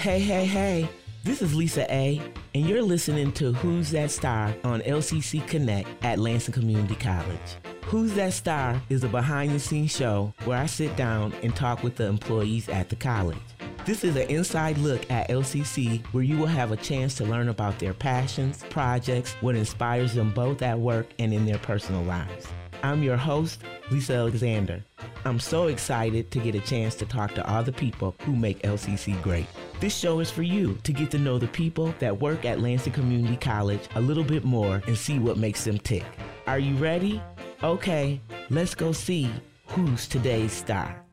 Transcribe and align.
Hey, 0.00 0.18
hey, 0.20 0.46
hey. 0.46 0.88
This 1.24 1.42
is 1.42 1.54
Lisa 1.54 1.84
A, 1.92 2.22
and 2.54 2.64
you're 2.64 2.80
listening 2.80 3.32
to 3.32 3.52
Who's 3.52 3.90
That 3.90 4.10
Star 4.10 4.54
on 4.64 4.80
LCC 4.80 5.46
Connect 5.46 5.86
at 6.02 6.18
Lansing 6.18 6.54
Community 6.54 6.94
College. 6.94 7.38
Who's 7.84 8.14
That 8.14 8.32
Star 8.32 8.80
is 8.88 9.04
a 9.04 9.08
behind 9.08 9.50
the 9.50 9.60
scenes 9.60 9.94
show 9.94 10.32
where 10.46 10.56
I 10.56 10.64
sit 10.64 10.96
down 10.96 11.34
and 11.42 11.54
talk 11.54 11.82
with 11.82 11.96
the 11.96 12.06
employees 12.06 12.66
at 12.70 12.88
the 12.88 12.96
college. 12.96 13.36
This 13.84 14.02
is 14.02 14.16
an 14.16 14.30
inside 14.30 14.78
look 14.78 15.02
at 15.10 15.28
LCC 15.28 16.02
where 16.12 16.24
you 16.24 16.38
will 16.38 16.46
have 16.46 16.72
a 16.72 16.78
chance 16.78 17.14
to 17.16 17.26
learn 17.26 17.50
about 17.50 17.78
their 17.78 17.92
passions, 17.92 18.64
projects, 18.70 19.34
what 19.42 19.54
inspires 19.54 20.14
them 20.14 20.32
both 20.32 20.62
at 20.62 20.78
work 20.78 21.08
and 21.18 21.34
in 21.34 21.44
their 21.44 21.58
personal 21.58 22.02
lives. 22.04 22.46
I'm 22.82 23.02
your 23.02 23.16
host, 23.16 23.60
Lisa 23.90 24.14
Alexander. 24.14 24.82
I'm 25.26 25.38
so 25.38 25.66
excited 25.66 26.30
to 26.30 26.38
get 26.38 26.54
a 26.54 26.60
chance 26.60 26.94
to 26.96 27.06
talk 27.06 27.34
to 27.34 27.46
all 27.46 27.62
the 27.62 27.72
people 27.72 28.14
who 28.22 28.34
make 28.34 28.62
LCC 28.62 29.20
great. 29.22 29.46
This 29.80 29.94
show 29.94 30.20
is 30.20 30.30
for 30.30 30.42
you 30.42 30.78
to 30.84 30.92
get 30.92 31.10
to 31.10 31.18
know 31.18 31.38
the 31.38 31.48
people 31.48 31.94
that 31.98 32.20
work 32.20 32.46
at 32.46 32.60
Lansing 32.60 32.94
Community 32.94 33.36
College 33.36 33.82
a 33.96 34.00
little 34.00 34.24
bit 34.24 34.44
more 34.44 34.82
and 34.86 34.96
see 34.96 35.18
what 35.18 35.36
makes 35.36 35.64
them 35.64 35.78
tick. 35.78 36.04
Are 36.46 36.58
you 36.58 36.74
ready? 36.76 37.22
Okay, 37.62 38.18
let's 38.48 38.74
go 38.74 38.92
see 38.92 39.30
who's 39.66 40.08
today's 40.08 40.52
star. 40.52 41.04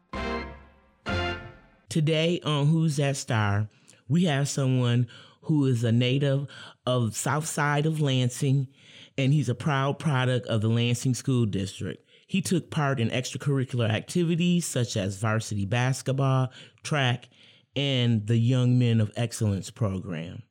Today 1.89 2.39
on 2.45 2.67
Who's 2.67 2.97
That 2.97 3.17
Star, 3.17 3.67
we 4.07 4.25
have 4.25 4.47
someone 4.47 5.07
who 5.41 5.65
is 5.65 5.83
a 5.83 5.91
native 5.91 6.47
of 6.85 7.15
South 7.15 7.45
Side 7.45 7.85
of 7.85 8.01
Lansing, 8.01 8.67
and 9.17 9.33
he's 9.33 9.49
a 9.49 9.55
proud 9.55 9.99
product 9.99 10.47
of 10.47 10.61
the 10.61 10.67
Lansing 10.67 11.13
School 11.13 11.45
District. 11.45 12.03
He 12.27 12.41
took 12.41 12.69
part 12.69 12.99
in 12.99 13.09
extracurricular 13.09 13.89
activities 13.89 14.65
such 14.65 14.97
as 14.97 15.17
varsity 15.17 15.65
basketball, 15.65 16.51
track, 16.83 17.29
and 17.75 18.27
the 18.27 18.37
Young 18.37 18.77
Men 18.77 18.99
of 18.99 19.11
Excellence 19.15 19.69
program. 19.69 20.43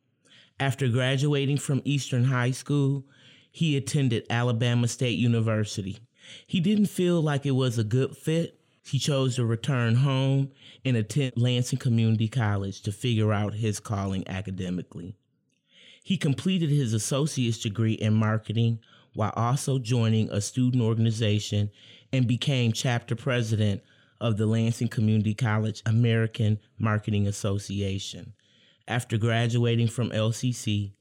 After 0.58 0.88
graduating 0.88 1.58
from 1.58 1.82
Eastern 1.84 2.24
High 2.24 2.52
School, 2.52 3.04
he 3.52 3.76
attended 3.76 4.26
Alabama 4.30 4.88
State 4.88 5.18
University. 5.18 5.98
He 6.46 6.60
didn't 6.60 6.86
feel 6.86 7.20
like 7.20 7.44
it 7.44 7.52
was 7.52 7.78
a 7.78 7.84
good 7.84 8.16
fit. 8.16 8.58
He 8.84 8.98
chose 8.98 9.36
to 9.36 9.44
return 9.44 9.96
home 9.96 10.52
and 10.84 10.96
attend 10.96 11.32
Lansing 11.36 11.78
Community 11.78 12.28
College 12.28 12.80
to 12.82 12.92
figure 12.92 13.32
out 13.32 13.54
his 13.54 13.80
calling 13.80 14.26
academically. 14.28 15.16
He 16.06 16.16
completed 16.16 16.70
his 16.70 16.92
associate's 16.92 17.58
degree 17.58 17.94
in 17.94 18.14
marketing 18.14 18.78
while 19.14 19.32
also 19.34 19.80
joining 19.80 20.30
a 20.30 20.40
student 20.40 20.80
organization 20.80 21.68
and 22.12 22.28
became 22.28 22.70
chapter 22.70 23.16
president 23.16 23.82
of 24.20 24.36
the 24.36 24.46
Lansing 24.46 24.86
Community 24.86 25.34
College 25.34 25.82
American 25.84 26.60
Marketing 26.78 27.26
Association. 27.26 28.34
After 28.86 29.18
graduating 29.18 29.88
from 29.88 30.10
LCC, 30.10 30.92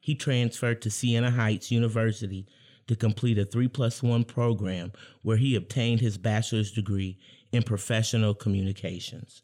he 0.00 0.14
transferred 0.14 0.80
to 0.80 0.90
Siena 0.90 1.30
Heights 1.30 1.70
University 1.70 2.46
to 2.86 2.96
complete 2.96 3.36
a 3.36 3.44
3 3.44 3.68
plus 3.68 4.02
1 4.02 4.24
program 4.24 4.92
where 5.20 5.36
he 5.36 5.56
obtained 5.56 6.00
his 6.00 6.16
bachelor's 6.16 6.72
degree 6.72 7.18
in 7.52 7.64
professional 7.64 8.32
communications. 8.32 9.42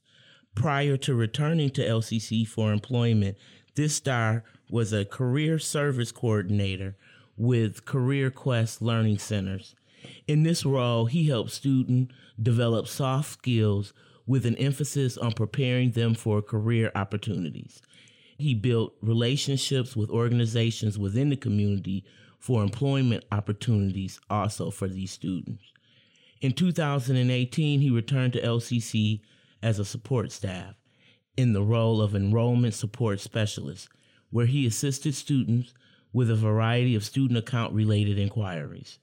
Prior 0.55 0.97
to 0.97 1.15
returning 1.15 1.69
to 1.73 1.87
LCC 1.87 2.49
for 2.49 2.73
employment, 2.73 3.37
this 3.77 3.95
star 3.95 4.45
was 4.71 4.93
a 4.93 5.05
career 5.05 5.59
service 5.59 6.13
coordinator 6.13 6.97
with 7.37 7.85
Career 7.85 8.31
Quest 8.31 8.83
Learning 8.83 9.19
Centers. 9.19 9.75
In 10.27 10.43
this 10.43 10.65
role, 10.65 11.07
he 11.07 11.29
helped 11.29 11.51
students 11.51 12.15
develop 12.41 12.87
soft 12.87 13.33
skills 13.33 13.93
with 14.27 14.47
an 14.47 14.57
emphasis 14.57 15.19
on 15.19 15.33
preparing 15.33 15.91
them 15.91 16.15
for 16.15 16.41
career 16.41 16.93
opportunities. 16.95 17.83
He 18.39 18.55
built 18.55 18.95
relationships 19.03 19.97
with 19.97 20.09
organizations 20.09 20.99
within 20.99 21.29
the 21.31 21.37
community 21.37 22.05
for 22.39 22.63
employment 22.63 23.25
opportunities 23.31 24.19
also 24.31 24.71
for 24.71 24.89
these 24.89 25.11
students. 25.11 25.63
In 26.41 26.53
2018, 26.53 27.81
he 27.81 27.91
returned 27.91 28.33
to 28.33 28.43
LCC 28.43 29.21
as 29.63 29.79
a 29.79 29.85
support 29.85 30.33
staff 30.33 30.75
in 31.37 31.53
the 31.53 31.63
role 31.63 32.01
of 32.01 32.15
enrollment 32.15 32.75
support 32.75 33.21
specialist, 33.21 33.89
where 34.31 34.47
he 34.47 34.67
assisted 34.67 35.15
students 35.15 35.75
with 36.13 36.31
a 36.31 36.37
variety 36.37 36.95
of 36.95 37.05
student 37.05 37.39
account 37.39 37.73
related 37.73 38.19
inquiries. 38.19 38.99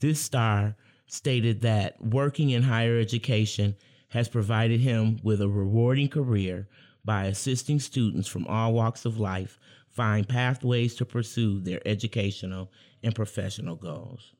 This 0.00 0.20
star 0.20 0.76
stated 1.06 1.62
that 1.62 2.00
working 2.04 2.50
in 2.50 2.62
higher 2.62 2.98
education 2.98 3.76
has 4.10 4.28
provided 4.28 4.80
him 4.80 5.18
with 5.22 5.40
a 5.40 5.48
rewarding 5.48 6.08
career 6.08 6.68
by 7.04 7.24
assisting 7.24 7.78
students 7.80 8.28
from 8.28 8.46
all 8.46 8.72
walks 8.72 9.04
of 9.04 9.18
life 9.18 9.58
find 9.88 10.28
pathways 10.28 10.94
to 10.96 11.04
pursue 11.06 11.60
their 11.60 11.80
educational 11.86 12.70
and 13.02 13.14
professional 13.14 13.76
goals. 13.76 14.34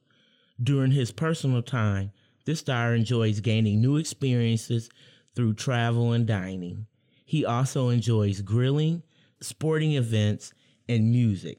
During 0.62 0.90
his 0.90 1.12
personal 1.12 1.62
time, 1.62 2.12
this 2.44 2.60
star 2.60 2.94
enjoys 2.94 3.40
gaining 3.40 3.80
new 3.80 3.96
experiences 3.96 4.90
through 5.34 5.54
travel 5.54 6.12
and 6.12 6.26
dining. 6.26 6.86
He 7.24 7.44
also 7.44 7.88
enjoys 7.88 8.40
grilling, 8.40 9.02
sporting 9.40 9.92
events, 9.92 10.52
and 10.88 11.10
music. 11.10 11.58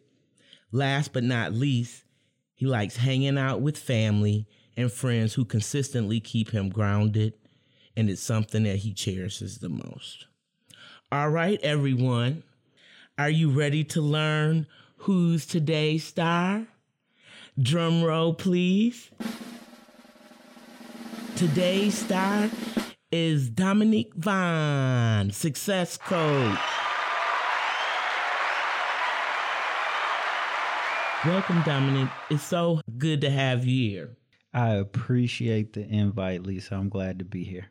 Last 0.72 1.14
but 1.14 1.24
not 1.24 1.54
least, 1.54 2.04
he 2.54 2.66
likes 2.66 2.98
hanging 2.98 3.38
out 3.38 3.62
with 3.62 3.78
family 3.78 4.48
and 4.76 4.92
friends 4.92 5.34
who 5.34 5.46
consistently 5.46 6.20
keep 6.20 6.52
him 6.52 6.70
grounded, 6.70 7.34
and 7.96 8.10
it's 8.10 8.22
something 8.22 8.64
that 8.64 8.78
he 8.78 8.94
cherishes 8.94 9.58
the 9.58 9.70
most. 9.70 10.28
All 11.12 11.30
right, 11.30 11.60
everyone. 11.62 12.44
Are 13.18 13.30
you 13.30 13.50
ready 13.50 13.84
to 13.86 14.02
learn 14.02 14.68
who's 14.98 15.46
today's 15.46 16.04
star? 16.04 16.68
Drum 17.60 18.04
roll, 18.04 18.34
please. 18.34 19.10
Today's 21.36 21.98
star 21.98 22.50
is 23.12 23.50
Dominique 23.50 24.14
Vaughn, 24.16 25.32
success 25.32 25.98
coach. 25.98 26.60
Welcome, 31.28 31.62
Dominique. 31.64 32.08
It's 32.30 32.42
so 32.42 32.80
good 32.98 33.20
to 33.20 33.30
have 33.30 33.66
you 33.66 33.90
here. 33.90 34.18
I 34.54 34.76
appreciate 34.76 35.74
the 35.74 35.82
invite, 35.82 36.44
Lisa. 36.44 36.76
I'm 36.76 36.88
glad 36.88 37.20
to 37.20 37.26
be 37.26 37.44
here. 37.44 37.66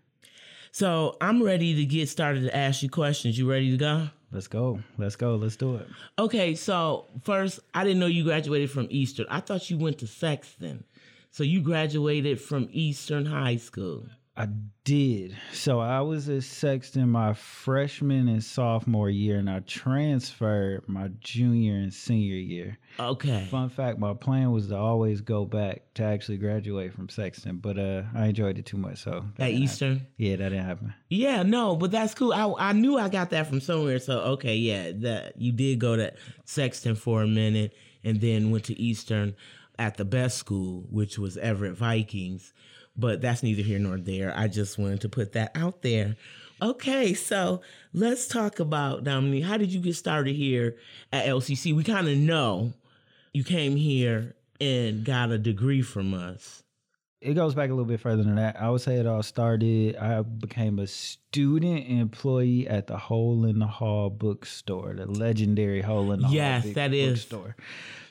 So 0.73 1.17
I'm 1.23 1.43
ready 1.43 1.75
to 1.77 1.87
get 1.87 2.11
started 2.11 2.43
to 2.43 2.55
ask 2.55 2.83
you 2.83 2.91
questions. 2.91 3.39
You 3.39 3.51
ready 3.51 3.71
to 3.71 3.79
go? 3.79 4.11
Let's 4.31 4.47
go. 4.47 4.81
Let's 4.99 5.17
go. 5.17 5.37
Let's 5.37 5.57
do 5.57 5.77
it. 5.77 5.89
Okay, 6.19 6.55
so 6.55 7.07
first, 7.23 7.61
I 7.73 7.83
didn't 7.83 7.99
know 7.99 8.07
you 8.09 8.25
graduated 8.25 8.71
from 8.71 8.89
Eastern. 8.91 9.25
I 9.31 9.41
thought 9.41 9.71
you 9.71 9.79
went 9.79 9.97
to 10.01 10.07
Sexton. 10.07 10.85
So 11.31 11.43
you 11.43 11.63
graduated 11.63 12.39
from 12.39 12.69
Eastern 12.73 13.25
High 13.25 13.57
School. 13.57 14.07
I 14.39 14.49
did. 14.85 15.35
So 15.55 15.81
I 15.81 16.03
was 16.03 16.29
at 16.29 16.43
Sexton 16.43 17.09
my 17.09 17.33
freshman 17.33 18.29
and 18.29 18.45
sophomore 18.45 19.09
year, 19.09 19.39
and 19.39 19.49
I 19.49 19.61
transferred 19.61 20.87
my 20.87 21.09
junior 21.21 21.77
and 21.77 21.93
senior 21.93 22.37
year. 22.37 22.77
Okay. 23.01 23.47
Fun 23.51 23.71
fact: 23.71 23.99
my 23.99 24.13
plan 24.13 24.53
was 24.53 24.69
to 24.69 24.77
always 24.77 25.23
go 25.23 25.47
back 25.47 25.85
to 25.95 26.03
actually 26.03 26.37
graduate 26.37 26.93
from 26.93 27.09
Sexton, 27.09 27.57
but 27.57 27.79
uh, 27.79 28.03
I 28.15 28.27
enjoyed 28.27 28.59
it 28.59 28.67
too 28.67 28.77
much. 28.77 29.03
So 29.03 29.25
at 29.39 29.53
Eastern, 29.53 29.95
happen. 29.95 30.09
yeah, 30.19 30.37
that 30.37 30.51
didn't 30.51 30.67
happen. 30.67 30.95
Yeah, 31.09 31.43
no, 31.43 31.75
but 31.75 31.91
that's 31.91 32.13
cool. 32.13 32.35
I 32.35 32.71
I 32.71 32.73
knew 32.73 32.99
I 32.99 33.09
got 33.09 33.31
that 33.31 33.47
from 33.47 33.63
somewhere. 33.63 33.99
So 33.99 34.21
okay, 34.21 34.57
yeah, 34.57 34.93
that 34.97 35.41
you 35.41 35.53
did 35.53 35.79
go 35.79 35.97
to 35.97 36.13
Sexton 36.45 36.95
for 36.95 37.23
a 37.23 37.27
minute, 37.27 37.73
and 38.05 38.21
then 38.21 38.51
went 38.51 38.65
to 38.65 38.79
Eastern 38.79 39.35
at 39.79 39.97
the 39.97 40.05
best 40.05 40.37
school, 40.37 40.87
which 40.91 41.19
was 41.19 41.39
Everett 41.39 41.77
Vikings 41.77 42.53
but 42.97 43.21
that's 43.21 43.43
neither 43.43 43.63
here 43.63 43.79
nor 43.79 43.99
there. 43.99 44.33
I 44.37 44.49
just 44.49 44.79
wanted 44.79 45.01
to 45.03 45.09
put 45.09 45.33
that 45.33 45.53
out 45.55 45.83
there. 45.83 46.17
Okay, 46.63 47.13
so 47.13 47.61
let's 47.93 48.27
talk 48.27 48.61
about 48.61 49.05
Dominique. 49.05 49.45
How 49.45 49.59
did 49.59 49.73
you 49.73 49.81
get 49.81 49.95
started 49.95 50.35
here 50.35 50.77
at 51.13 51.27
LCC? 51.27 51.75
We 51.75 51.85
kind 51.85 52.09
of 52.09 52.17
know 52.17 52.73
you 53.35 53.45
came 53.45 53.77
here 53.77 54.35
and 54.61 55.05
got 55.05 55.31
a 55.31 55.39
degree 55.39 55.83
from 55.83 56.15
us. 56.15 56.63
It 57.21 57.35
goes 57.35 57.55
back 57.55 57.71
a 57.71 57.73
little 57.73 57.87
bit 57.87 58.01
further 58.01 58.23
than 58.23 58.37
that. 58.37 58.61
I 58.61 58.71
would 58.71 58.81
say 58.81 58.97
it 58.97 59.07
all 59.07 59.23
started. 59.23 59.97
I 59.97 60.23
became 60.23 60.79
a 60.79 60.87
student 60.87 61.89
employee 61.89 62.69
at 62.69 62.87
the 62.87 62.97
Hole 62.97 63.45
in 63.47 63.59
the 63.59 63.67
Hall 63.67 64.11
bookstore, 64.11 64.95
the 64.95 65.07
legendary 65.07 65.83
Hole 65.83 66.13
in 66.13 66.21
the 66.21 66.29
yes, 66.29 66.63
Hall. 66.63 66.69
Yes, 66.69 66.75
that 66.77 66.95
is. 66.95 67.25
Bookstore. 67.25 67.57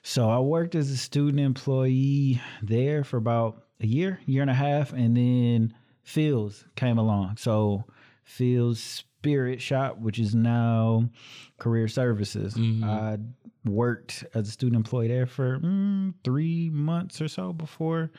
So 0.04 0.30
I 0.30 0.40
worked 0.40 0.76
as 0.76 0.92
a 0.92 0.98
student 0.98 1.40
employee 1.40 2.42
there 2.62 3.04
for 3.04 3.18
about 3.18 3.65
a 3.81 3.88
year, 3.88 4.19
year 4.25 4.42
and 4.42 4.51
a 4.51 4.56
half, 4.56 4.94
and 4.94 5.16
then 5.18 5.74
Fields 6.04 6.66
came 6.75 6.98
along. 6.98 7.38
So 7.38 7.86
Fields 8.24 8.80
Spirit 8.81 9.62
Shop, 9.62 9.98
which 9.98 10.19
is 10.19 10.36
now 10.36 11.10
Career 11.57 11.88
Services. 11.88 12.54
Mm-hmm. 12.54 12.83
I 12.83 13.18
worked 13.66 14.24
as 14.36 14.48
a 14.48 14.51
student 14.51 14.77
employee 14.77 15.07
there 15.07 15.25
for 15.25 15.60
mm, 15.60 16.13
three 16.24 16.69
months 16.69 17.19
or 17.22 17.27
so 17.27 17.51
before 17.51 18.12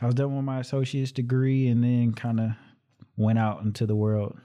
I 0.00 0.06
was 0.06 0.16
done 0.16 0.34
with 0.34 0.44
my 0.44 0.58
associate's 0.58 1.12
degree, 1.12 1.68
and 1.68 1.82
then 1.82 2.12
kind 2.12 2.40
of 2.40 2.50
went 3.16 3.38
out 3.38 3.62
into 3.62 3.86
the 3.86 3.96
world. 3.96 4.36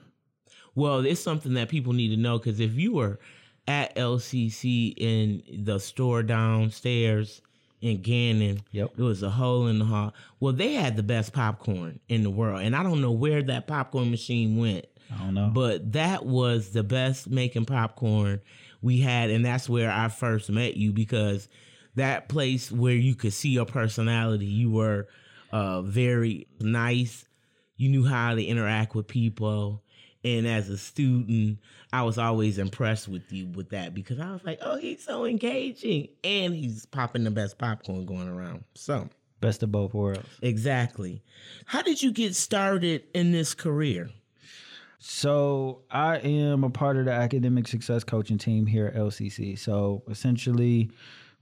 Well, 0.76 1.00
it's 1.06 1.22
something 1.22 1.54
that 1.56 1.70
people 1.70 1.94
need 1.94 2.10
to 2.10 2.18
know 2.18 2.38
because 2.38 2.60
if 2.60 2.76
you 2.76 2.94
were 2.94 3.20
at 3.68 3.96
LCC 3.96 4.94
in 4.98 5.44
the 5.64 5.80
store 5.80 6.24
downstairs 6.24 7.42
in 7.84 8.02
Gannon, 8.02 8.62
Yep. 8.72 8.94
it 8.98 9.02
was 9.02 9.22
a 9.24 9.30
hole 9.30 9.68
in 9.68 9.78
the 9.78 9.86
heart. 9.86 10.14
Well, 10.40 10.54
they 10.54 10.74
had 10.74 10.96
the 10.96 11.04
best 11.04 11.34
popcorn 11.34 12.00
in 12.08 12.24
the 12.24 12.30
world, 12.30 12.62
and 12.62 12.76
I 12.76 12.82
don't 12.82 13.02
know 13.02 13.12
where 13.12 13.44
that 13.44 13.68
popcorn 13.68 14.10
machine 14.10 14.58
went. 14.58 14.86
I 15.14 15.18
don't 15.18 15.34
know. 15.34 15.52
But 15.54 15.92
that 15.92 16.26
was 16.26 16.70
the 16.72 16.82
best 16.84 17.30
making 17.30 17.66
popcorn 17.66 18.40
we 18.82 19.00
had, 19.02 19.30
and 19.30 19.46
that's 19.46 19.68
where 19.70 19.92
I 19.92 20.08
first 20.08 20.50
met 20.50 20.78
you 20.78 20.94
because 20.94 21.50
that 21.96 22.30
place 22.30 22.72
where 22.72 22.96
you 22.96 23.16
could 23.16 23.34
see 23.34 23.50
your 23.50 23.66
personality, 23.66 24.46
you 24.46 24.72
were 24.72 25.08
uh, 25.52 25.82
very 25.82 26.48
nice. 26.62 27.26
You 27.76 27.90
knew 27.90 28.06
how 28.06 28.34
to 28.34 28.44
interact 28.44 28.96
with 28.96 29.08
people, 29.08 29.83
and 30.24 30.48
as 30.48 30.70
a 30.70 30.78
student, 30.78 31.60
I 31.92 32.04
was 32.04 32.18
always 32.18 32.58
impressed 32.58 33.08
with 33.08 33.32
you 33.32 33.48
with 33.48 33.70
that 33.70 33.94
because 33.94 34.20
I 34.20 34.32
was 34.32 34.44
like, 34.44 34.60
"Oh, 34.62 34.78
he's 34.78 35.04
so 35.04 35.26
engaging, 35.26 36.10
and 36.24 36.54
he's 36.54 36.86
popping 36.86 37.24
the 37.24 37.32
best 37.32 37.58
popcorn 37.58 38.06
going 38.06 38.28
around." 38.28 38.64
So. 38.76 39.10
Best 39.42 39.62
of 39.62 39.74
both 39.74 39.94
worlds. 39.94 40.26
Exactly. 40.42 41.22
How 41.66 41.82
did 41.82 42.02
you 42.02 42.14
get 42.14 42.34
started 42.34 43.04
in 43.14 43.34
this 43.34 43.54
career? 43.54 44.10
So 45.00 45.82
I 45.92 46.20
am 46.20 46.64
a 46.64 46.70
part 46.70 46.96
of 46.96 47.04
the 47.04 47.12
academic 47.12 47.68
success 47.68 48.06
coaching 48.06 48.38
team 48.38 48.66
here 48.66 48.88
at 48.88 48.96
LCC. 48.96 49.60
So 49.60 50.02
essentially, 50.10 50.92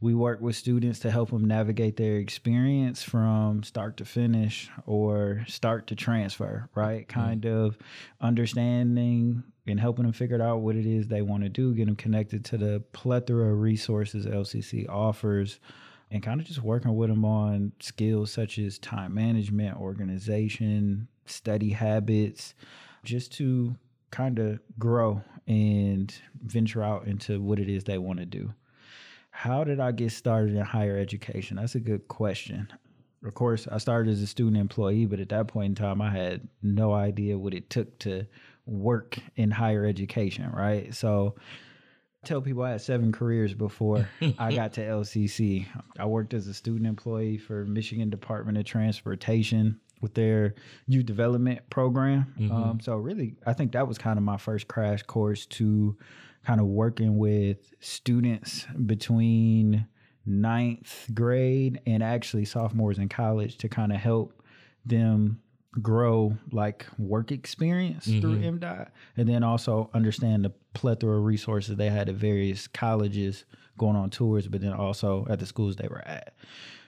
we 0.02 0.16
work 0.16 0.42
with 0.42 0.56
students 0.56 1.00
to 1.00 1.12
help 1.12 1.30
them 1.30 1.46
navigate 1.46 1.96
their 1.96 2.18
experience 2.18 3.04
from 3.04 3.62
start 3.62 3.98
to 3.98 4.06
finish 4.06 4.70
or 4.88 5.46
start 5.48 5.88
to 5.88 5.96
transfer, 5.96 6.68
right? 6.74 7.08
Mm-hmm. 7.08 7.20
Kind 7.20 7.46
of 7.46 7.78
understanding 8.20 9.44
and 9.68 9.80
helping 9.80 10.04
them 10.04 10.14
figure 10.14 10.42
out 10.42 10.62
what 10.62 10.76
it 10.76 10.88
is 10.88 11.08
they 11.08 11.22
want 11.22 11.44
to 11.44 11.50
do, 11.50 11.76
get 11.76 11.86
them 11.86 11.96
connected 11.96 12.44
to 12.46 12.58
the 12.58 12.84
plethora 12.94 13.54
of 13.54 13.60
resources 13.60 14.26
LCC 14.26 14.90
offers, 14.90 15.60
and 16.10 16.24
kind 16.24 16.42
of 16.42 16.48
just 16.48 16.64
working 16.64 16.96
with 16.96 17.10
them 17.10 17.24
on 17.24 17.72
skills 17.80 18.32
such 18.32 18.58
as 18.58 18.80
time 18.80 19.14
management, 19.14 19.78
organization, 19.78 21.08
study 21.28 21.70
habits, 21.70 22.56
just 23.04 23.32
to 23.34 23.76
kind 24.10 24.40
of 24.40 24.60
grow 24.80 25.22
and 25.48 26.14
venture 26.44 26.84
out 26.84 27.06
into 27.06 27.40
what 27.40 27.60
it 27.60 27.70
is 27.70 27.84
they 27.84 28.00
want 28.00 28.20
to 28.20 28.26
do. 28.26 28.52
How 29.32 29.64
did 29.64 29.80
I 29.80 29.92
get 29.92 30.12
started 30.12 30.56
in 30.56 30.62
higher 30.62 30.98
education? 30.98 31.58
That's 31.58 31.76
a 31.76 31.80
good 31.80 32.08
question. 32.08 32.72
Of 33.24 33.34
course, 33.34 33.68
I 33.68 33.78
started 33.78 34.12
as 34.12 34.22
a 34.22 34.28
student 34.28 34.58
employee, 34.58 35.06
but 35.06 35.20
at 35.20 35.30
that 35.30 35.48
point 35.48 35.70
in 35.70 35.76
time, 35.76 36.02
I 36.02 36.12
had 36.12 36.48
no 36.62 36.94
idea 36.94 37.38
what 37.38 37.54
it 37.54 37.70
took 37.70 37.98
to 38.00 38.26
work 38.66 39.18
in 39.36 39.52
higher 39.52 39.86
education, 39.86 40.50
right? 40.52 40.94
So, 40.94 41.36
I 42.24 42.28
tell 42.28 42.42
people 42.42 42.64
I 42.64 42.72
had 42.72 42.82
seven 42.82 43.12
careers 43.12 43.54
before 43.54 44.08
I 44.38 44.54
got 44.56 44.74
to 44.74 44.82
LCC. 44.82 45.66
I 45.98 46.06
worked 46.06 46.34
as 46.34 46.48
a 46.48 46.54
student 46.54 46.86
employee 46.86 47.38
for 47.38 47.66
Michigan 47.66 48.10
Department 48.12 48.58
of 48.58 48.66
Transportation 48.66 49.80
with 50.02 50.14
their 50.14 50.56
youth 50.88 51.06
development 51.06 51.62
program. 51.70 52.34
Um, 52.52 52.80
so 52.80 52.96
really, 52.96 53.36
I 53.46 53.54
think 53.54 53.72
that 53.72 53.88
was 53.88 53.98
kind 53.98 54.18
of 54.18 54.24
my 54.24 54.38
first 54.38 54.68
crash 54.68 55.04
course 55.04 55.46
to 55.48 55.98
kind 56.46 56.60
of 56.60 56.68
working 56.68 57.18
with 57.18 57.74
students 57.80 58.66
between 58.86 59.88
ninth 60.26 61.08
grade 61.14 61.82
and 61.86 62.04
actually 62.04 62.46
sophomores 62.46 62.98
in 62.98 63.10
college 63.10 63.58
to 63.58 63.70
kind 63.70 63.92
of 63.92 64.00
help 64.00 64.42
them 64.86 65.40
grow 65.82 66.38
like 66.52 66.86
work 66.98 67.32
experience 67.32 68.08
mm-hmm. 68.08 68.22
through 68.22 68.40
MDOT 68.40 68.90
and 69.18 69.30
then 69.30 69.44
also 69.44 69.90
understand 69.94 70.44
the 70.44 70.52
plethora 70.74 71.18
of 71.18 71.26
resources 71.26 71.76
they 71.76 71.90
had 71.90 72.10
at 72.10 72.16
various 72.16 72.68
colleges 72.68 73.46
going 73.78 73.96
on 73.96 74.10
tours, 74.10 74.48
but 74.48 74.62
then 74.62 74.74
also 74.74 75.26
at 75.30 75.40
the 75.40 75.46
schools 75.46 75.76
they 75.76 75.88
were 75.88 76.06
at. 76.06 76.34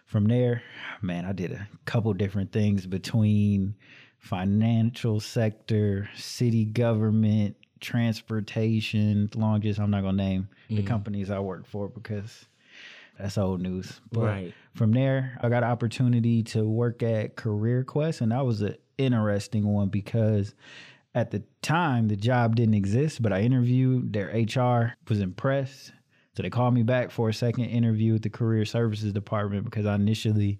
From 0.05 0.25
there, 0.25 0.61
man, 1.01 1.25
I 1.25 1.31
did 1.31 1.51
a 1.53 1.67
couple 1.85 2.13
different 2.13 2.51
things 2.51 2.85
between 2.85 3.75
financial 4.19 5.19
sector, 5.19 6.09
city 6.15 6.65
government, 6.65 7.55
transportation, 7.83 9.29
longest 9.35 9.79
I'm 9.79 9.91
not 9.91 10.01
gonna 10.01 10.17
name 10.17 10.49
the 10.69 10.81
mm. 10.81 10.87
companies 10.87 11.29
I 11.29 11.39
worked 11.39 11.67
for 11.67 11.87
because 11.87 12.45
that's 13.19 13.37
old 13.37 13.61
news. 13.61 14.01
But 14.11 14.21
Right. 14.21 14.53
from 14.73 14.91
there, 14.91 15.37
I 15.41 15.49
got 15.49 15.63
an 15.63 15.69
opportunity 15.69 16.41
to 16.43 16.67
work 16.67 17.03
at 17.03 17.35
Career 17.35 17.83
Quest, 17.83 18.21
and 18.21 18.31
that 18.31 18.45
was 18.45 18.61
an 18.61 18.75
interesting 18.97 19.67
one 19.67 19.89
because 19.89 20.55
at 21.13 21.29
the 21.29 21.43
time 21.61 22.07
the 22.07 22.15
job 22.15 22.55
didn't 22.55 22.73
exist, 22.73 23.21
but 23.21 23.31
I 23.31 23.41
interviewed. 23.41 24.13
Their 24.13 24.29
HR 24.29 24.93
was 25.07 25.19
impressed, 25.19 25.91
so 26.35 26.41
they 26.41 26.49
called 26.49 26.73
me 26.73 26.83
back 26.83 27.11
for 27.11 27.29
a 27.29 27.33
second 27.33 27.65
interview 27.65 28.13
with 28.13 28.23
the 28.23 28.29
Career 28.29 28.65
Services 28.65 29.13
Department 29.13 29.65
because 29.65 29.85
I 29.85 29.95
initially 29.95 30.59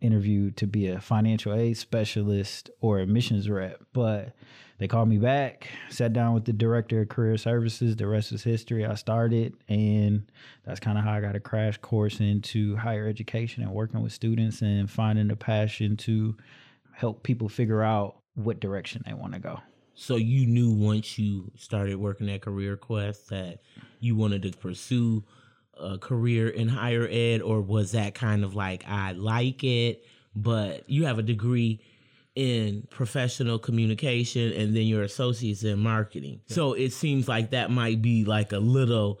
interviewed 0.00 0.56
to 0.58 0.66
be 0.66 0.88
a 0.88 1.00
financial 1.00 1.54
aid 1.54 1.76
specialist 1.76 2.70
or 2.80 2.98
admissions 2.98 3.48
rep, 3.48 3.80
but 3.92 4.34
they 4.78 4.88
called 4.88 5.08
me 5.08 5.18
back, 5.18 5.68
sat 5.90 6.14
down 6.14 6.32
with 6.32 6.46
the 6.46 6.54
director 6.54 7.02
of 7.02 7.10
career 7.10 7.36
services. 7.36 7.96
The 7.96 8.06
rest 8.06 8.32
is 8.32 8.42
history. 8.42 8.86
I 8.86 8.94
started, 8.94 9.54
and 9.68 10.30
that's 10.64 10.80
kind 10.80 10.96
of 10.96 11.04
how 11.04 11.12
I 11.12 11.20
got 11.20 11.36
a 11.36 11.40
crash 11.40 11.76
course 11.76 12.18
into 12.18 12.76
higher 12.76 13.06
education 13.06 13.62
and 13.62 13.72
working 13.72 14.00
with 14.00 14.12
students 14.12 14.62
and 14.62 14.90
finding 14.90 15.30
a 15.30 15.36
passion 15.36 15.98
to 15.98 16.34
help 16.92 17.22
people 17.22 17.50
figure 17.50 17.82
out 17.82 18.16
what 18.34 18.58
direction 18.58 19.02
they 19.06 19.12
want 19.12 19.34
to 19.34 19.38
go. 19.38 19.60
So 19.94 20.16
you 20.16 20.46
knew 20.46 20.72
once 20.72 21.18
you 21.18 21.50
started 21.56 21.96
working 21.96 22.30
at 22.30 22.40
Career 22.40 22.78
Quest 22.78 23.28
that 23.28 23.58
you 24.00 24.16
wanted 24.16 24.40
to 24.44 24.52
pursue 24.52 25.24
a 25.78 25.98
career 25.98 26.48
in 26.48 26.68
higher 26.68 27.06
ed, 27.10 27.42
or 27.42 27.60
was 27.60 27.92
that 27.92 28.14
kind 28.14 28.44
of 28.44 28.54
like 28.54 28.84
I 28.86 29.12
like 29.12 29.64
it, 29.64 30.04
but 30.34 30.88
you 30.88 31.06
have 31.06 31.18
a 31.18 31.22
degree 31.22 31.80
in 32.34 32.86
professional 32.90 33.58
communication 33.58 34.52
and 34.52 34.74
then 34.74 34.84
your 34.84 35.02
associates 35.02 35.64
in 35.64 35.78
marketing. 35.78 36.40
So 36.46 36.74
it 36.74 36.92
seems 36.92 37.28
like 37.28 37.50
that 37.50 37.70
might 37.70 38.00
be 38.00 38.24
like 38.24 38.52
a 38.52 38.58
little 38.58 39.20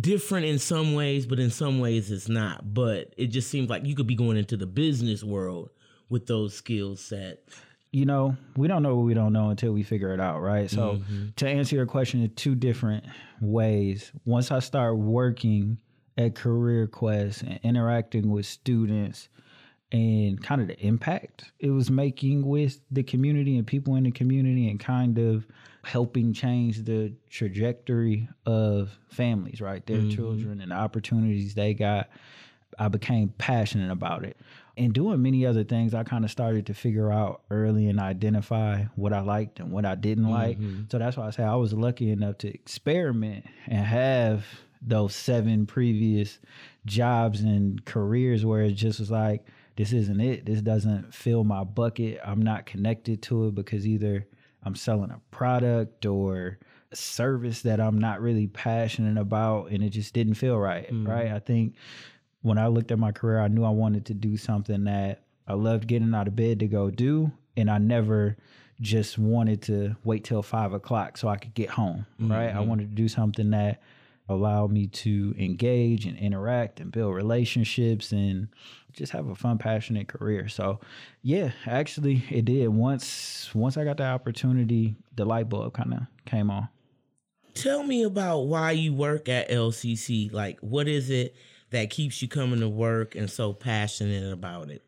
different 0.00 0.46
in 0.46 0.58
some 0.58 0.94
ways, 0.94 1.26
but 1.26 1.40
in 1.40 1.50
some 1.50 1.80
ways 1.80 2.10
it's 2.10 2.28
not. 2.28 2.72
But 2.72 3.14
it 3.16 3.28
just 3.28 3.50
seems 3.50 3.68
like 3.68 3.84
you 3.84 3.96
could 3.96 4.06
be 4.06 4.14
going 4.14 4.36
into 4.36 4.56
the 4.56 4.66
business 4.66 5.24
world 5.24 5.70
with 6.08 6.26
those 6.26 6.54
skill 6.54 6.96
set. 6.96 7.42
You 7.92 8.06
know, 8.06 8.36
we 8.56 8.68
don't 8.68 8.82
know 8.82 8.94
what 8.96 9.04
we 9.04 9.14
don't 9.14 9.32
know 9.32 9.50
until 9.50 9.72
we 9.72 9.82
figure 9.82 10.14
it 10.14 10.20
out, 10.20 10.40
right? 10.40 10.70
So, 10.70 10.96
mm-hmm. 10.96 11.28
to 11.36 11.48
answer 11.48 11.76
your 11.76 11.86
question 11.86 12.22
in 12.22 12.30
two 12.34 12.54
different 12.54 13.04
ways, 13.40 14.12
once 14.24 14.50
I 14.50 14.60
start 14.60 14.96
working 14.96 15.78
at 16.16 16.34
Career 16.34 16.86
Quest 16.86 17.42
and 17.42 17.58
interacting 17.62 18.30
with 18.30 18.46
students 18.46 19.28
and 19.92 20.40
kind 20.40 20.60
of 20.60 20.68
the 20.68 20.78
impact 20.86 21.50
it 21.58 21.70
was 21.70 21.90
making 21.90 22.46
with 22.46 22.80
the 22.92 23.02
community 23.02 23.56
and 23.56 23.66
people 23.66 23.96
in 23.96 24.04
the 24.04 24.10
community 24.12 24.70
and 24.70 24.78
kind 24.78 25.18
of 25.18 25.44
helping 25.82 26.32
change 26.32 26.84
the 26.84 27.12
trajectory 27.28 28.28
of 28.46 28.96
families, 29.08 29.60
right? 29.60 29.84
Their 29.86 29.98
mm-hmm. 29.98 30.10
children 30.10 30.60
and 30.60 30.70
the 30.70 30.76
opportunities 30.76 31.54
they 31.54 31.74
got. 31.74 32.08
I 32.78 32.88
became 32.88 33.30
passionate 33.36 33.90
about 33.90 34.24
it. 34.24 34.36
And 34.80 34.94
doing 34.94 35.20
many 35.20 35.44
other 35.44 35.62
things, 35.62 35.92
I 35.92 36.04
kind 36.04 36.24
of 36.24 36.30
started 36.30 36.66
to 36.66 36.74
figure 36.74 37.12
out 37.12 37.42
early 37.50 37.88
and 37.88 38.00
identify 38.00 38.84
what 38.96 39.12
I 39.12 39.20
liked 39.20 39.60
and 39.60 39.70
what 39.70 39.84
I 39.84 39.94
didn't 39.94 40.30
like. 40.30 40.58
Mm-hmm. 40.58 40.84
So 40.90 40.98
that's 40.98 41.18
why 41.18 41.26
I 41.26 41.30
say 41.30 41.42
I 41.42 41.54
was 41.56 41.74
lucky 41.74 42.10
enough 42.10 42.38
to 42.38 42.48
experiment 42.48 43.44
and 43.66 43.84
have 43.84 44.46
those 44.80 45.14
seven 45.14 45.66
previous 45.66 46.38
jobs 46.86 47.42
and 47.42 47.84
careers 47.84 48.46
where 48.46 48.62
it 48.62 48.72
just 48.72 49.00
was 49.00 49.10
like, 49.10 49.44
this 49.76 49.92
isn't 49.92 50.20
it. 50.20 50.46
This 50.46 50.62
doesn't 50.62 51.14
fill 51.14 51.44
my 51.44 51.62
bucket. 51.62 52.18
I'm 52.24 52.40
not 52.40 52.64
connected 52.64 53.20
to 53.24 53.48
it 53.48 53.54
because 53.54 53.86
either 53.86 54.26
I'm 54.62 54.74
selling 54.74 55.10
a 55.10 55.20
product 55.30 56.06
or 56.06 56.58
a 56.90 56.96
service 56.96 57.62
that 57.62 57.80
I'm 57.80 57.98
not 57.98 58.22
really 58.22 58.46
passionate 58.46 59.20
about 59.20 59.70
and 59.70 59.82
it 59.82 59.90
just 59.90 60.14
didn't 60.14 60.34
feel 60.34 60.58
right. 60.58 60.86
Mm-hmm. 60.86 61.06
Right. 61.06 61.30
I 61.30 61.38
think 61.38 61.74
when 62.42 62.58
I 62.58 62.68
looked 62.68 62.90
at 62.90 62.98
my 62.98 63.12
career, 63.12 63.40
I 63.40 63.48
knew 63.48 63.64
I 63.64 63.70
wanted 63.70 64.06
to 64.06 64.14
do 64.14 64.36
something 64.36 64.84
that 64.84 65.22
I 65.46 65.54
loved 65.54 65.86
getting 65.86 66.14
out 66.14 66.28
of 66.28 66.36
bed 66.36 66.60
to 66.60 66.66
go 66.66 66.90
do. 66.90 67.32
And 67.56 67.70
I 67.70 67.78
never 67.78 68.36
just 68.80 69.18
wanted 69.18 69.62
to 69.62 69.96
wait 70.04 70.24
till 70.24 70.42
five 70.42 70.72
o'clock 70.72 71.18
so 71.18 71.28
I 71.28 71.36
could 71.36 71.54
get 71.54 71.70
home. 71.70 72.06
Right. 72.18 72.48
I 72.48 72.52
mm-hmm. 72.52 72.68
wanted 72.68 72.90
to 72.90 72.94
do 72.94 73.08
something 73.08 73.50
that 73.50 73.82
allowed 74.28 74.70
me 74.70 74.86
to 74.86 75.34
engage 75.38 76.06
and 76.06 76.16
interact 76.16 76.80
and 76.80 76.92
build 76.92 77.14
relationships 77.14 78.12
and 78.12 78.48
just 78.92 79.12
have 79.12 79.28
a 79.28 79.34
fun, 79.34 79.58
passionate 79.58 80.08
career. 80.08 80.48
So 80.48 80.80
yeah, 81.22 81.50
actually 81.66 82.24
it 82.30 82.44
did. 82.44 82.68
Once 82.68 83.50
once 83.54 83.76
I 83.76 83.84
got 83.84 83.98
the 83.98 84.04
opportunity, 84.04 84.96
the 85.16 85.24
light 85.24 85.48
bulb 85.48 85.74
kind 85.74 85.92
of 85.92 86.00
came 86.24 86.50
on. 86.50 86.68
Tell 87.54 87.82
me 87.82 88.04
about 88.04 88.42
why 88.42 88.70
you 88.70 88.94
work 88.94 89.28
at 89.28 89.50
LCC. 89.50 90.32
Like, 90.32 90.60
what 90.60 90.86
is 90.86 91.10
it 91.10 91.34
that 91.70 91.90
keeps 91.90 92.20
you 92.20 92.28
coming 92.28 92.60
to 92.60 92.68
work 92.68 93.14
and 93.14 93.30
so 93.30 93.52
passionate 93.52 94.32
about 94.32 94.70
it? 94.70 94.84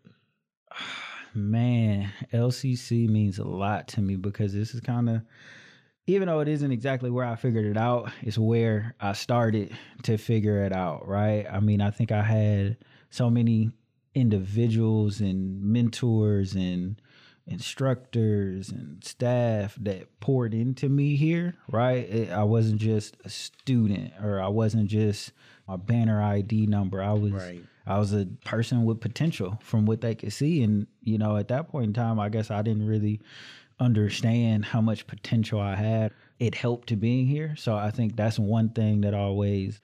Man, 1.35 2.11
LCC 2.33 3.09
means 3.09 3.39
a 3.39 3.45
lot 3.45 3.89
to 3.89 4.03
me 4.03 4.17
because 4.17 4.53
this 4.53 4.75
is 4.75 4.81
kind 4.81 5.09
of 5.09 5.23
even 6.07 6.27
though 6.27 6.41
it 6.41 6.49
isn't 6.49 6.73
exactly 6.73 7.11
where 7.11 7.25
I 7.25 7.37
figured 7.37 7.65
it 7.65 7.77
out, 7.77 8.11
it's 8.23 8.39
where 8.39 8.95
I 9.01 9.13
started 9.13 9.77
to 10.03 10.19
figure 10.19 10.65
it 10.65 10.73
out, 10.73 11.07
right? 11.07 11.47
I 11.51 11.61
mean, 11.61 11.81
I 11.81 11.91
think 11.91 12.11
I 12.11 12.23
had 12.23 12.77
so 13.11 13.31
many 13.31 13.71
individuals 14.15 15.21
and 15.21 15.63
mentors 15.63 16.55
and 16.55 17.01
instructors 17.47 18.69
and 18.69 19.03
staff 19.05 19.77
that 19.81 20.21
poured 20.21 20.55
into 20.55 20.89
me 20.89 21.17
here, 21.17 21.55
right? 21.71 22.09
It, 22.09 22.31
I 22.31 22.45
wasn't 22.45 22.81
just 22.81 23.17
a 23.25 23.29
student 23.29 24.13
or 24.23 24.41
I 24.41 24.49
wasn't 24.49 24.89
just 24.89 25.33
a 25.69 25.79
banner 25.79 26.23
ID 26.23 26.67
number. 26.67 27.03
I 27.03 27.13
was 27.13 27.33
Right. 27.33 27.63
I 27.85 27.99
was 27.99 28.13
a 28.13 28.27
person 28.45 28.85
with 28.85 29.01
potential 29.01 29.59
from 29.61 29.87
what 29.87 30.01
they 30.01 30.15
could 30.15 30.33
see 30.33 30.63
and 30.63 30.87
you 31.03 31.19
know, 31.19 31.37
at 31.37 31.49
that 31.49 31.69
point 31.69 31.87
in 31.87 31.93
time, 31.93 32.21
I 32.21 32.29
guess 32.29 32.51
I 32.51 32.63
didn't 32.63 32.87
really 32.87 33.21
understand 33.81 34.65
how 34.65 34.81
much 34.81 35.07
potential 35.07 35.61
I 35.61 35.75
had. 35.75 36.13
It 36.39 36.55
helped 36.55 36.89
to 36.89 36.97
being 36.97 37.27
here. 37.27 37.55
So 37.57 37.77
I 37.77 37.91
think 37.91 38.17
that's 38.17 38.39
one 38.39 38.71
thing 38.71 39.01
that 39.01 39.15
always 39.15 39.81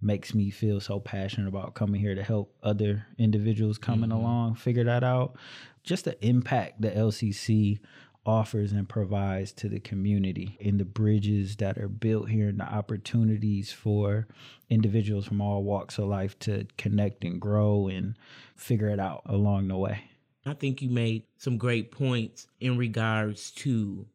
makes 0.00 0.34
me 0.34 0.50
feel 0.50 0.80
so 0.80 1.00
passionate 1.00 1.48
about 1.48 1.74
coming 1.74 2.00
here 2.00 2.14
to 2.14 2.22
help 2.22 2.54
other 2.62 3.06
individuals 3.18 3.78
coming 3.78 4.10
mm-hmm. 4.10 4.18
along 4.18 4.54
figure 4.54 4.84
that 4.84 5.04
out. 5.04 5.36
Just 5.82 6.04
the 6.04 6.26
impact 6.26 6.80
the 6.80 6.90
LCC 6.90 7.80
offers 8.26 8.72
and 8.72 8.88
provides 8.88 9.52
to 9.52 9.68
the 9.68 9.80
community 9.80 10.56
in 10.60 10.78
the 10.78 10.84
bridges 10.84 11.56
that 11.56 11.76
are 11.78 11.88
built 11.88 12.28
here 12.28 12.48
and 12.48 12.60
the 12.60 12.64
opportunities 12.64 13.70
for 13.70 14.26
individuals 14.70 15.26
from 15.26 15.40
all 15.40 15.62
walks 15.62 15.98
of 15.98 16.06
life 16.06 16.38
to 16.38 16.66
connect 16.78 17.24
and 17.24 17.40
grow 17.40 17.88
and 17.88 18.14
figure 18.56 18.88
it 18.88 18.98
out 18.98 19.22
along 19.26 19.68
the 19.68 19.76
way. 19.76 20.02
I 20.46 20.54
think 20.54 20.82
you 20.82 20.90
made 20.90 21.24
some 21.38 21.58
great 21.58 21.90
points 21.90 22.46
in 22.60 22.76
regards 22.76 23.50
to 23.52 24.06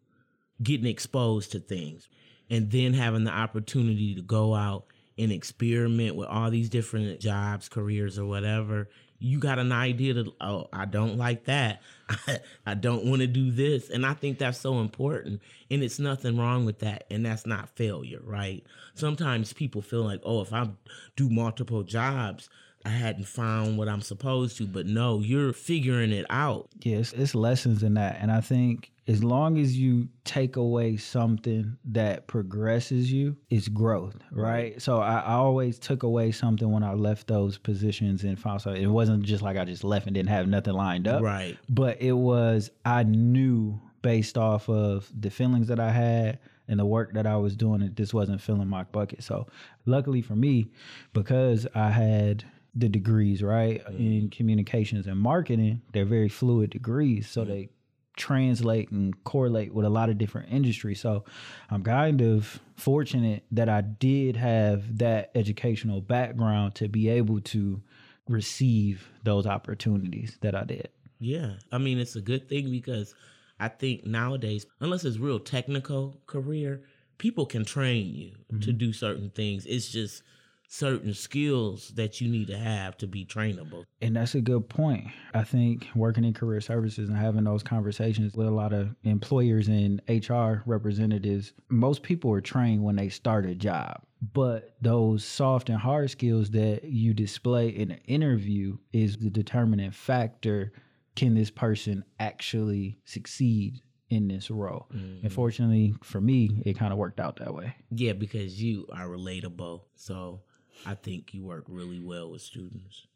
getting 0.62 0.86
exposed 0.86 1.52
to 1.54 1.60
things 1.60 2.08
and 2.50 2.70
then 2.72 2.94
having 2.94 3.24
the 3.24 3.32
opportunity 3.32 4.16
to 4.16 4.22
go 4.22 4.54
out 4.54 4.86
and 5.18 5.32
experiment 5.32 6.16
with 6.16 6.28
all 6.28 6.50
these 6.50 6.70
different 6.70 7.20
jobs, 7.20 7.68
careers, 7.68 8.18
or 8.18 8.26
whatever. 8.26 8.90
You 9.20 9.40
got 9.40 9.60
an 9.60 9.72
idea 9.72 10.14
to, 10.16 10.34
oh, 10.40 10.70
I 10.72 10.86
don't 10.86 11.18
like 11.18 11.46
that. 11.46 11.82
I 12.66 12.74
don't 12.74 13.06
want 13.06 13.22
to 13.22 13.28
do 13.28 13.52
this. 13.52 13.90
And 13.90 14.06
I 14.06 14.14
think 14.14 14.40
that's 14.40 14.60
so 14.60 14.80
important. 14.80 15.42
And 15.70 15.84
it's 15.84 16.00
nothing 16.00 16.38
wrong 16.38 16.66
with 16.66 16.80
that. 16.80 17.06
And 17.12 17.26
that's 17.26 17.46
not 17.46 17.70
failure, 17.76 18.22
right? 18.24 18.64
Sometimes 18.96 19.54
people 19.54 19.82
feel 19.82 20.04
like, 20.04 20.22
oh, 20.24 20.42
if 20.42 20.54
I 20.54 20.70
do 21.16 21.30
multiple 21.30 21.84
jobs, 21.84 22.50
I 22.86 22.90
hadn't 22.90 23.28
found 23.28 23.78
what 23.78 23.90
I'm 23.90 24.02
supposed 24.02 24.58
to. 24.58 24.66
But 24.66 24.86
no, 24.86 25.20
you're 25.20 25.54
figuring 25.54 26.12
it 26.12 26.26
out. 26.30 26.70
Yes, 26.80 27.14
it's 27.14 27.36
lessons 27.36 27.84
in 27.84 27.96
that. 27.96 28.18
And 28.22 28.32
I 28.32 28.42
think 28.42 28.92
as 29.08 29.24
long 29.24 29.58
as 29.58 29.78
you 29.78 30.08
take 30.24 30.56
away 30.56 30.96
something 30.96 31.78
that 31.84 32.28
progresses 32.28 33.12
you, 33.12 33.36
it's 33.50 33.68
growth, 33.68 34.16
right? 34.32 34.80
So 34.82 35.00
I, 35.00 35.20
I 35.20 35.34
always 35.34 35.80
took 35.80 36.04
away 36.04 36.32
something 36.32 36.72
when 36.72 36.84
I 36.84 36.94
left 36.94 37.28
those 37.28 37.58
positions 37.58 38.24
and 38.24 38.40
found 38.40 38.62
something. 38.62 38.82
It 38.82 38.88
wasn't 38.88 39.24
just 39.24 39.42
like 39.42 39.58
I 39.58 39.66
just 39.66 39.84
left 39.84 40.06
and 40.06 40.14
didn't 40.14 40.30
have 40.30 40.48
nothing 40.48 40.74
lined 40.74 41.08
up. 41.08 41.24
Right. 41.24 41.58
But 41.70 42.02
it 42.02 42.14
was, 42.14 42.70
I 42.86 43.04
knew 43.04 43.82
based 44.02 44.38
off 44.38 44.70
of 44.70 45.12
the 45.20 45.30
feelings 45.30 45.68
that 45.68 45.80
I 45.80 45.92
had 45.92 46.40
and 46.68 46.80
the 46.80 46.86
work 46.86 47.14
that 47.14 47.26
I 47.26 47.36
was 47.36 47.56
doing 47.56 47.82
that 47.82 47.96
this 47.96 48.14
wasn't 48.14 48.42
filling 48.42 48.68
my 48.68 48.84
bucket. 48.84 49.24
So 49.24 49.48
luckily 49.86 50.22
for 50.22 50.36
me, 50.36 50.70
because 51.14 51.68
I 51.74 51.90
had 51.90 52.46
the 52.76 52.90
degrees, 52.90 53.42
right, 53.42 53.84
mm-hmm. 53.84 53.98
in 53.98 54.30
communications 54.30 55.08
and 55.08 55.20
marketing, 55.20 55.82
they're 55.94 56.06
very 56.06 56.30
fluid 56.30 56.70
degrees. 56.70 57.30
So 57.30 57.44
they 57.44 57.70
translate 58.16 58.92
and 58.92 59.24
correlate 59.24 59.74
with 59.74 59.86
a 59.86 59.90
lot 59.90 60.10
of 60.10 60.18
different 60.18 60.52
industries. 60.52 61.00
So 61.00 61.24
I'm 61.70 61.84
kind 61.84 62.22
of 62.22 62.60
fortunate 62.76 63.44
that 63.52 63.70
I 63.70 63.82
did 63.82 64.36
have 64.36 64.98
that 64.98 65.32
educational 65.36 66.02
background 66.02 66.76
to 66.76 66.88
be 66.88 67.10
able 67.10 67.40
to 67.42 67.82
receive 68.28 69.10
those 69.24 69.48
opportunities 69.48 70.38
that 70.42 70.54
I 70.54 70.64
did. 70.66 70.90
Yeah. 71.20 71.54
I 71.72 71.78
mean, 71.78 71.98
it's 71.98 72.16
a 72.16 72.22
good 72.22 72.48
thing 72.50 72.70
because 72.72 73.16
I 73.60 73.70
think 73.70 74.06
nowadays, 74.06 74.66
unless 74.80 75.04
it's 75.04 75.18
real 75.18 75.40
technical 75.40 76.22
career, 76.28 76.84
people 77.18 77.46
can 77.46 77.66
train 77.66 78.14
you 78.14 78.32
to 78.50 78.70
mm-hmm. 78.70 78.78
do 78.78 78.94
certain 78.94 79.30
things. 79.30 79.66
It's 79.66 79.90
just 79.90 80.24
certain 80.72 81.16
skills 81.16 81.90
that 81.96 82.22
you 82.22 82.30
need 82.30 82.48
to 82.48 82.58
have 82.58 82.96
to 82.96 83.08
be 83.08 83.26
trainable. 83.26 83.84
And 84.02 84.16
that's 84.16 84.36
a 84.36 84.42
good 84.42 84.70
point. 84.70 85.08
I 85.34 85.44
think 85.44 85.88
working 85.96 86.24
in 86.24 86.34
career 86.34 86.62
services 86.62 87.10
and 87.10 87.18
having 87.18 87.44
those 87.44 87.64
conversations 87.64 88.36
with 88.36 88.48
a 88.48 88.52
lot 88.52 88.72
of 88.72 88.96
employers 89.04 89.68
and 89.68 90.00
HR 90.08 90.62
representatives, 90.68 91.54
most 91.70 92.04
people 92.04 92.32
are 92.32 92.40
trained 92.40 92.84
when 92.84 92.96
they 92.96 93.10
start 93.10 93.48
a 93.48 93.56
job. 93.56 94.04
But 94.22 94.76
those 94.80 95.26
soft 95.26 95.70
and 95.70 95.80
hard 95.80 96.12
skills 96.12 96.52
that 96.52 96.84
you 96.84 97.16
display 97.16 97.70
in 97.70 97.90
an 97.90 98.02
interview 98.06 98.78
is 98.94 99.18
the 99.18 99.32
determining 99.32 99.92
factor. 99.92 100.72
Can 101.16 101.34
this 101.34 101.50
person 101.50 102.06
actually 102.20 103.00
succeed 103.06 103.82
in 104.10 104.28
this 104.28 104.52
role? 104.52 104.88
Mm-hmm. 104.94 105.26
And 105.26 105.34
fortunately 105.34 105.96
for 106.04 106.22
me, 106.22 106.62
it 106.64 106.78
kind 106.78 106.94
of 106.94 107.00
worked 107.00 107.20
out 107.20 107.38
that 107.38 107.56
way. 107.56 107.76
Yeah, 107.90 108.14
because 108.14 108.62
you 108.62 108.86
are 108.94 109.08
relatable. 109.08 109.82
So 109.96 110.42
I 110.86 110.96
think 110.96 111.34
you 111.34 111.44
work 111.44 111.66
really 111.68 112.00
well 112.00 112.32
with 112.32 112.42
students. 112.42 113.08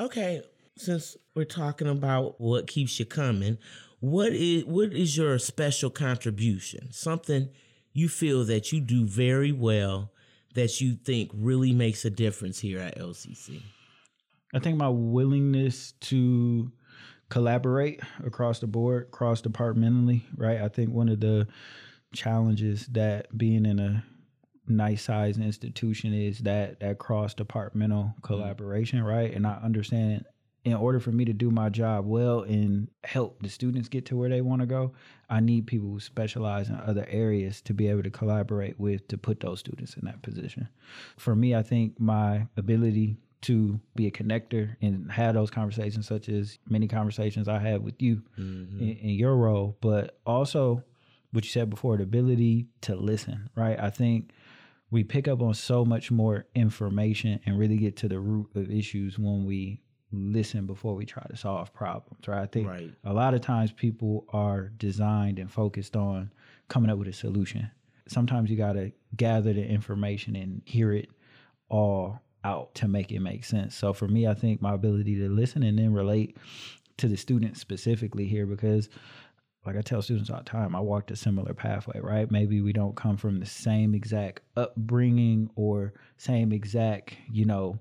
Okay, 0.00 0.42
since 0.76 1.16
we're 1.34 1.44
talking 1.44 1.88
about 1.88 2.40
what 2.40 2.66
keeps 2.66 2.98
you 2.98 3.06
coming, 3.06 3.58
what 4.00 4.32
is 4.32 4.64
what 4.64 4.92
is 4.92 5.16
your 5.16 5.38
special 5.38 5.90
contribution? 5.90 6.92
Something 6.92 7.48
you 7.92 8.08
feel 8.08 8.44
that 8.44 8.72
you 8.72 8.80
do 8.80 9.06
very 9.06 9.52
well 9.52 10.12
that 10.54 10.80
you 10.80 10.94
think 10.94 11.30
really 11.34 11.72
makes 11.72 12.04
a 12.04 12.10
difference 12.10 12.60
here 12.60 12.80
at 12.80 12.98
LCC. 12.98 13.62
I 14.54 14.58
think 14.58 14.76
my 14.76 14.88
willingness 14.88 15.92
to 16.00 16.72
collaborate 17.28 18.00
across 18.24 18.60
the 18.60 18.66
board, 18.66 19.10
cross 19.10 19.40
departmentally, 19.40 20.24
right? 20.36 20.60
I 20.60 20.68
think 20.68 20.90
one 20.90 21.08
of 21.08 21.20
the 21.20 21.46
challenges 22.14 22.86
that 22.88 23.36
being 23.36 23.66
in 23.66 23.78
a 23.78 24.04
nice 24.68 25.02
size 25.02 25.38
institution 25.38 26.12
is 26.12 26.40
that 26.40 26.80
that 26.80 26.98
cross 26.98 27.34
departmental 27.34 28.04
mm-hmm. 28.04 28.20
collaboration, 28.22 29.02
right? 29.02 29.32
And 29.32 29.46
I 29.46 29.58
understand 29.62 30.24
in 30.64 30.74
order 30.74 31.00
for 31.00 31.12
me 31.12 31.24
to 31.24 31.32
do 31.32 31.50
my 31.50 31.68
job 31.68 32.06
well 32.06 32.42
and 32.42 32.88
help 33.04 33.42
the 33.42 33.48
students 33.48 33.88
get 33.88 34.06
to 34.06 34.16
where 34.16 34.28
they 34.28 34.40
want 34.40 34.60
to 34.60 34.66
go, 34.66 34.92
I 35.30 35.40
need 35.40 35.66
people 35.66 35.88
who 35.88 36.00
specialize 36.00 36.68
in 36.68 36.74
other 36.74 37.06
areas 37.08 37.60
to 37.62 37.74
be 37.74 37.88
able 37.88 38.02
to 38.02 38.10
collaborate 38.10 38.78
with 38.78 39.06
to 39.08 39.16
put 39.16 39.40
those 39.40 39.60
students 39.60 39.94
in 39.94 40.04
that 40.06 40.22
position. 40.22 40.68
For 41.16 41.34
me, 41.34 41.54
I 41.54 41.62
think 41.62 41.98
my 41.98 42.48
ability 42.56 43.16
to 43.42 43.80
be 43.94 44.06
a 44.06 44.10
connector 44.10 44.76
and 44.82 45.10
have 45.12 45.34
those 45.34 45.50
conversations, 45.50 46.06
such 46.06 46.28
as 46.28 46.58
many 46.68 46.88
conversations 46.88 47.48
I 47.48 47.60
had 47.60 47.82
with 47.84 48.02
you 48.02 48.22
mm-hmm. 48.38 48.80
in, 48.80 48.96
in 48.96 49.10
your 49.10 49.36
role, 49.36 49.76
but 49.80 50.18
also 50.26 50.82
what 51.30 51.44
you 51.44 51.50
said 51.50 51.70
before, 51.70 51.96
the 51.96 52.02
ability 52.02 52.66
to 52.82 52.96
listen, 52.96 53.48
right? 53.54 53.78
I 53.78 53.90
think 53.90 54.32
we 54.90 55.04
pick 55.04 55.28
up 55.28 55.42
on 55.42 55.54
so 55.54 55.84
much 55.84 56.10
more 56.10 56.46
information 56.54 57.40
and 57.46 57.58
really 57.58 57.76
get 57.76 57.96
to 57.98 58.08
the 58.08 58.18
root 58.20 58.48
of 58.54 58.70
issues 58.70 59.18
when 59.18 59.44
we 59.44 59.82
listen 60.10 60.64
before 60.66 60.94
we 60.94 61.04
try 61.04 61.22
to 61.28 61.36
solve 61.36 61.72
problems, 61.74 62.26
right? 62.26 62.42
I 62.42 62.46
think 62.46 62.68
Right. 62.68 62.90
a 63.04 63.12
lot 63.12 63.34
of 63.34 63.42
times 63.42 63.72
people 63.72 64.24
are 64.32 64.68
designed 64.78 65.38
and 65.38 65.50
focused 65.50 65.96
on 65.96 66.30
coming 66.68 66.90
up 66.90 66.98
with 66.98 67.08
a 67.08 67.12
solution. 67.12 67.70
Sometimes 68.06 68.48
you 68.50 68.56
got 68.56 68.72
to 68.72 68.90
gather 69.16 69.52
the 69.52 69.66
information 69.66 70.34
and 70.34 70.62
hear 70.64 70.92
it 70.92 71.10
all 71.68 72.22
out 72.44 72.74
to 72.76 72.88
make 72.88 73.12
it 73.12 73.20
make 73.20 73.44
sense. 73.44 73.74
So 73.74 73.92
for 73.92 74.08
me, 74.08 74.26
I 74.26 74.32
think 74.32 74.62
my 74.62 74.72
ability 74.72 75.16
to 75.16 75.28
listen 75.28 75.62
and 75.62 75.78
then 75.78 75.92
relate 75.92 76.38
to 76.96 77.08
the 77.08 77.16
students 77.16 77.60
specifically 77.60 78.26
here 78.26 78.46
because 78.46 78.88
like 79.66 79.76
I 79.76 79.82
tell 79.82 80.00
students 80.00 80.30
all 80.30 80.38
the 80.38 80.44
time, 80.44 80.74
I 80.74 80.80
walked 80.80 81.10
a 81.10 81.16
similar 81.16 81.52
pathway, 81.52 82.00
right? 82.00 82.30
Maybe 82.30 82.60
we 82.60 82.72
don't 82.72 82.96
come 82.96 83.16
from 83.16 83.38
the 83.38 83.46
same 83.46 83.94
exact 83.94 84.40
upbringing 84.56 85.50
or 85.56 85.92
same 86.16 86.52
exact, 86.52 87.16
you 87.30 87.44
know, 87.44 87.78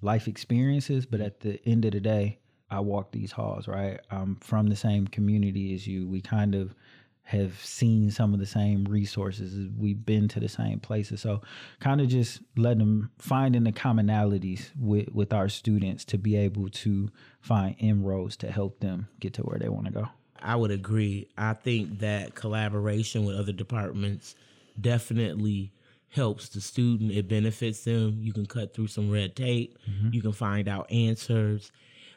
life 0.00 0.26
experiences, 0.26 1.06
but 1.06 1.20
at 1.20 1.40
the 1.40 1.60
end 1.66 1.84
of 1.84 1.92
the 1.92 2.00
day, 2.00 2.38
I 2.70 2.80
walk 2.80 3.12
these 3.12 3.32
halls, 3.32 3.68
right? 3.68 4.00
I'm 4.10 4.36
from 4.36 4.66
the 4.66 4.76
same 4.76 5.06
community 5.06 5.74
as 5.74 5.86
you. 5.86 6.08
We 6.08 6.20
kind 6.20 6.54
of 6.54 6.74
have 7.22 7.62
seen 7.62 8.10
some 8.10 8.32
of 8.32 8.40
the 8.40 8.46
same 8.46 8.84
resources. 8.86 9.68
We've 9.76 10.04
been 10.04 10.28
to 10.28 10.40
the 10.40 10.48
same 10.48 10.80
places. 10.80 11.20
So 11.20 11.42
kind 11.78 12.00
of 12.00 12.08
just 12.08 12.40
letting 12.56 12.78
them 12.78 13.10
finding 13.18 13.64
the 13.64 13.72
commonalities 13.72 14.70
with, 14.78 15.12
with 15.12 15.32
our 15.34 15.50
students 15.50 16.06
to 16.06 16.18
be 16.18 16.36
able 16.36 16.70
to 16.70 17.10
find 17.42 17.76
inroads 17.78 18.36
to 18.38 18.50
help 18.50 18.80
them 18.80 19.08
get 19.20 19.34
to 19.34 19.42
where 19.42 19.58
they 19.58 19.68
want 19.68 19.86
to 19.86 19.92
go. 19.92 20.08
I 20.42 20.56
would 20.56 20.70
agree. 20.70 21.28
I 21.36 21.54
think 21.54 22.00
that 22.00 22.34
collaboration 22.34 23.24
with 23.24 23.36
other 23.36 23.52
departments 23.52 24.34
definitely 24.80 25.72
helps 26.10 26.48
the 26.48 26.60
student. 26.60 27.12
It 27.12 27.28
benefits 27.28 27.84
them. 27.84 28.18
You 28.20 28.32
can 28.32 28.46
cut 28.46 28.74
through 28.74 28.88
some 28.88 29.10
red 29.10 29.36
tape. 29.36 29.78
Mm-hmm. 29.88 30.10
You 30.12 30.22
can 30.22 30.32
find 30.32 30.68
out 30.68 30.90
answers 30.90 31.70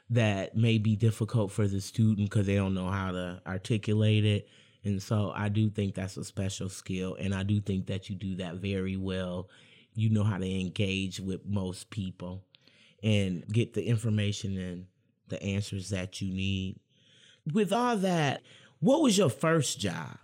that 0.09 0.55
may 0.55 0.77
be 0.77 0.95
difficult 0.95 1.51
for 1.51 1.67
the 1.67 1.81
student 1.81 2.29
because 2.29 2.45
they 2.45 2.55
don't 2.55 2.73
know 2.73 2.89
how 2.89 3.11
to 3.11 3.41
articulate 3.47 4.25
it. 4.25 4.47
And 4.83 5.01
so 5.01 5.31
I 5.35 5.49
do 5.49 5.69
think 5.69 5.95
that's 5.95 6.17
a 6.17 6.23
special 6.23 6.69
skill. 6.69 7.15
And 7.19 7.33
I 7.33 7.43
do 7.43 7.61
think 7.61 7.87
that 7.87 8.09
you 8.09 8.15
do 8.15 8.35
that 8.35 8.55
very 8.55 8.97
well. 8.97 9.49
You 9.93 10.09
know 10.09 10.23
how 10.23 10.37
to 10.37 10.59
engage 10.59 11.19
with 11.19 11.45
most 11.45 11.89
people 11.89 12.43
and 13.03 13.45
get 13.47 13.73
the 13.73 13.85
information 13.85 14.57
and 14.57 14.85
the 15.27 15.41
answers 15.41 15.89
that 15.89 16.21
you 16.21 16.33
need. 16.33 16.79
With 17.53 17.71
all 17.73 17.97
that, 17.97 18.41
what 18.79 19.01
was 19.01 19.17
your 19.17 19.29
first 19.29 19.79
job? 19.79 20.17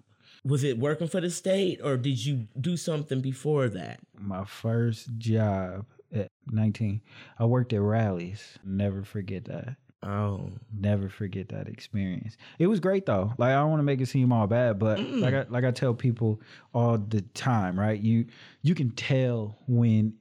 Was 0.45 0.63
it 0.63 0.77
working 0.77 1.07
for 1.07 1.19
the 1.19 1.29
state 1.29 1.79
or 1.83 1.97
did 1.97 2.25
you 2.25 2.47
do 2.59 2.77
something 2.77 3.21
before 3.21 3.67
that? 3.69 3.99
My 4.17 4.45
first 4.45 5.17
job 5.17 5.85
at 6.13 6.29
19, 6.51 7.01
I 7.37 7.45
worked 7.45 7.73
at 7.73 7.81
Rally's. 7.81 8.57
Never 8.63 9.03
forget 9.03 9.45
that. 9.45 9.75
Oh, 10.03 10.51
Never 10.71 11.09
forget 11.09 11.49
that 11.49 11.67
experience. 11.67 12.37
It 12.59 12.67
was 12.67 12.79
great 12.79 13.05
though. 13.05 13.33
Like 13.37 13.49
I 13.49 13.55
don't 13.55 13.71
want 13.71 13.79
to 13.79 13.83
make 13.83 13.99
it 13.99 14.05
seem 14.05 14.31
all 14.31 14.47
bad, 14.47 14.79
but 14.79 14.99
like 14.99 15.33
I 15.33 15.45
like 15.49 15.65
I 15.65 15.71
tell 15.71 15.93
people 15.93 16.39
all 16.73 16.97
the 16.97 17.21
time, 17.33 17.77
right? 17.79 17.99
You 17.99 18.25
you 18.61 18.75
can 18.75 18.91
tell 18.91 19.57
when 19.67 20.13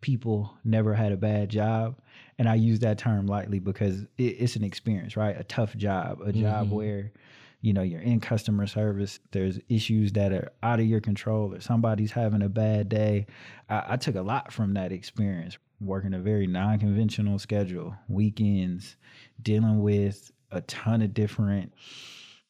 people 0.00 0.52
never 0.64 0.94
had 0.94 1.12
a 1.12 1.16
bad 1.16 1.48
job, 1.48 2.00
and 2.40 2.48
I 2.48 2.54
use 2.54 2.78
that 2.78 2.96
term 2.96 3.26
lightly 3.26 3.58
because 3.58 4.00
it, 4.16 4.22
it's 4.40 4.56
an 4.56 4.64
experience, 4.64 5.14
right? 5.14 5.38
A 5.38 5.44
tough 5.44 5.76
job, 5.76 6.22
a 6.22 6.32
job 6.32 6.68
Mhm. 6.68 6.72
where 6.72 7.12
you 7.60 7.74
know 7.74 7.82
you're 7.82 8.00
in 8.00 8.18
customer 8.20 8.66
service. 8.66 9.20
There's 9.32 9.60
issues 9.68 10.12
that 10.12 10.32
are 10.32 10.50
out 10.62 10.80
of 10.80 10.86
your 10.86 11.00
control, 11.00 11.52
or 11.54 11.60
somebody's 11.60 12.12
having 12.12 12.40
a 12.40 12.48
bad 12.48 12.88
day. 12.88 13.26
I, 13.68 13.84
I 13.90 13.96
took 13.98 14.14
a 14.14 14.22
lot 14.22 14.52
from 14.52 14.72
that 14.74 14.90
experience, 14.90 15.58
working 15.82 16.14
a 16.14 16.18
very 16.18 16.46
non-conventional 16.46 17.38
schedule, 17.38 17.94
weekends, 18.08 18.96
dealing 19.42 19.82
with 19.82 20.32
a 20.50 20.62
ton 20.62 21.02
of 21.02 21.12
different 21.12 21.74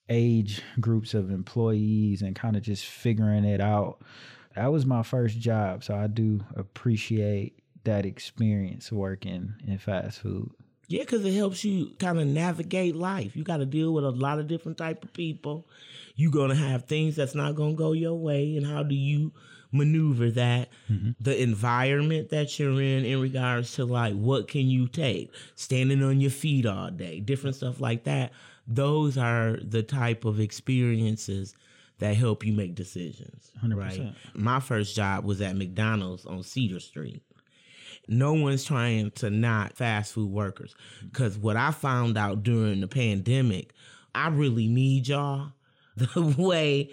age 0.09 0.63
groups 0.81 1.15
of 1.15 1.31
employees 1.33 2.23
and 2.23 2.37
kind 2.37 2.55
of 2.57 2.63
just 2.63 2.85
figuring 2.87 3.45
it 3.45 3.61
out. 3.61 4.03
That 4.55 4.71
was 4.73 4.87
my 4.87 5.03
first 5.03 5.39
job, 5.41 5.83
so 5.83 5.97
I 5.97 6.07
do 6.07 6.45
appreciate 6.55 7.59
that 7.85 8.07
experience 8.07 8.93
working 8.93 9.55
in 9.67 9.79
fast 9.79 10.21
food. 10.21 10.51
Yeah, 10.89 11.03
because 11.03 11.25
it 11.25 11.35
helps 11.35 11.65
you 11.65 11.93
kind 12.01 12.19
of 12.19 12.27
navigate 12.27 12.97
life. 12.97 13.37
You 13.37 13.45
got 13.45 13.59
to 13.59 13.67
deal 13.67 13.95
with 13.95 14.05
a 14.05 14.11
lot 14.11 14.41
of 14.41 14.49
different 14.49 14.77
type 14.77 15.05
of 15.05 15.13
people. 15.13 15.69
You're 16.17 16.33
gonna 16.33 16.57
have 16.57 16.85
things 16.85 17.17
that's 17.17 17.35
not 17.35 17.55
gonna 17.55 17.75
go 17.75 17.93
your 17.93 18.15
way, 18.15 18.57
and 18.57 18.67
how 18.67 18.83
do 18.83 18.95
you 18.95 19.33
maneuver 19.73 20.31
that? 20.33 20.69
Mm-hmm. 20.91 21.11
The 21.21 21.41
environment 21.41 22.31
that 22.31 22.59
you're 22.59 22.83
in, 22.83 23.05
in 23.05 23.21
regards 23.21 23.75
to 23.75 23.85
like 23.85 24.15
what 24.15 24.49
can 24.49 24.69
you 24.69 24.89
take, 24.89 25.33
standing 25.55 26.03
on 26.03 26.21
your 26.21 26.33
feet 26.33 26.67
all 26.67 26.91
day, 26.91 27.21
different 27.21 27.57
stuff 27.57 27.81
like 27.81 28.05
that. 28.05 28.33
Those 28.67 29.17
are 29.17 29.59
the 29.63 29.83
type 29.83 30.25
of 30.25 30.41
experiences 30.41 31.55
that 31.99 32.17
help 32.17 32.45
you 32.45 32.53
make 32.53 32.75
decisions. 32.75 33.53
100%. 33.63 33.77
Right. 33.77 34.15
My 34.35 34.59
first 34.59 34.97
job 34.97 35.25
was 35.25 35.41
at 35.41 35.57
McDonald's 35.57 36.27
on 36.27 36.43
Cedar 36.43 36.81
Street 36.81 37.23
no 38.09 38.33
one's 38.33 38.65
trying 38.65 39.11
to 39.13 39.31
not 39.31 39.77
fast 39.77 40.15
food 40.15 40.31
workers. 40.31 40.75
Because 41.03 41.39
what 41.39 41.57
i 41.57 41.71
found 41.71 42.17
out 42.17 42.43
during 42.43 42.81
the 42.81 42.89
pandemic 42.89 43.73
i 44.15 44.29
really 44.29 44.67
need 44.67 45.09
y'all 45.09 45.53
the 45.97 46.35
way 46.39 46.91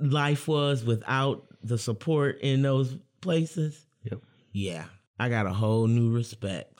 life 0.00 0.48
was 0.48 0.84
without 0.84 1.46
the 1.62 1.78
support 1.78 2.40
in 2.40 2.62
those 2.62 2.96
places. 3.20 3.86
Yep. 4.04 4.20
yeah 4.52 4.84
i 5.18 5.28
got 5.28 5.46
a 5.46 5.52
whole 5.52 5.86
new 5.86 6.12
respect. 6.12 6.72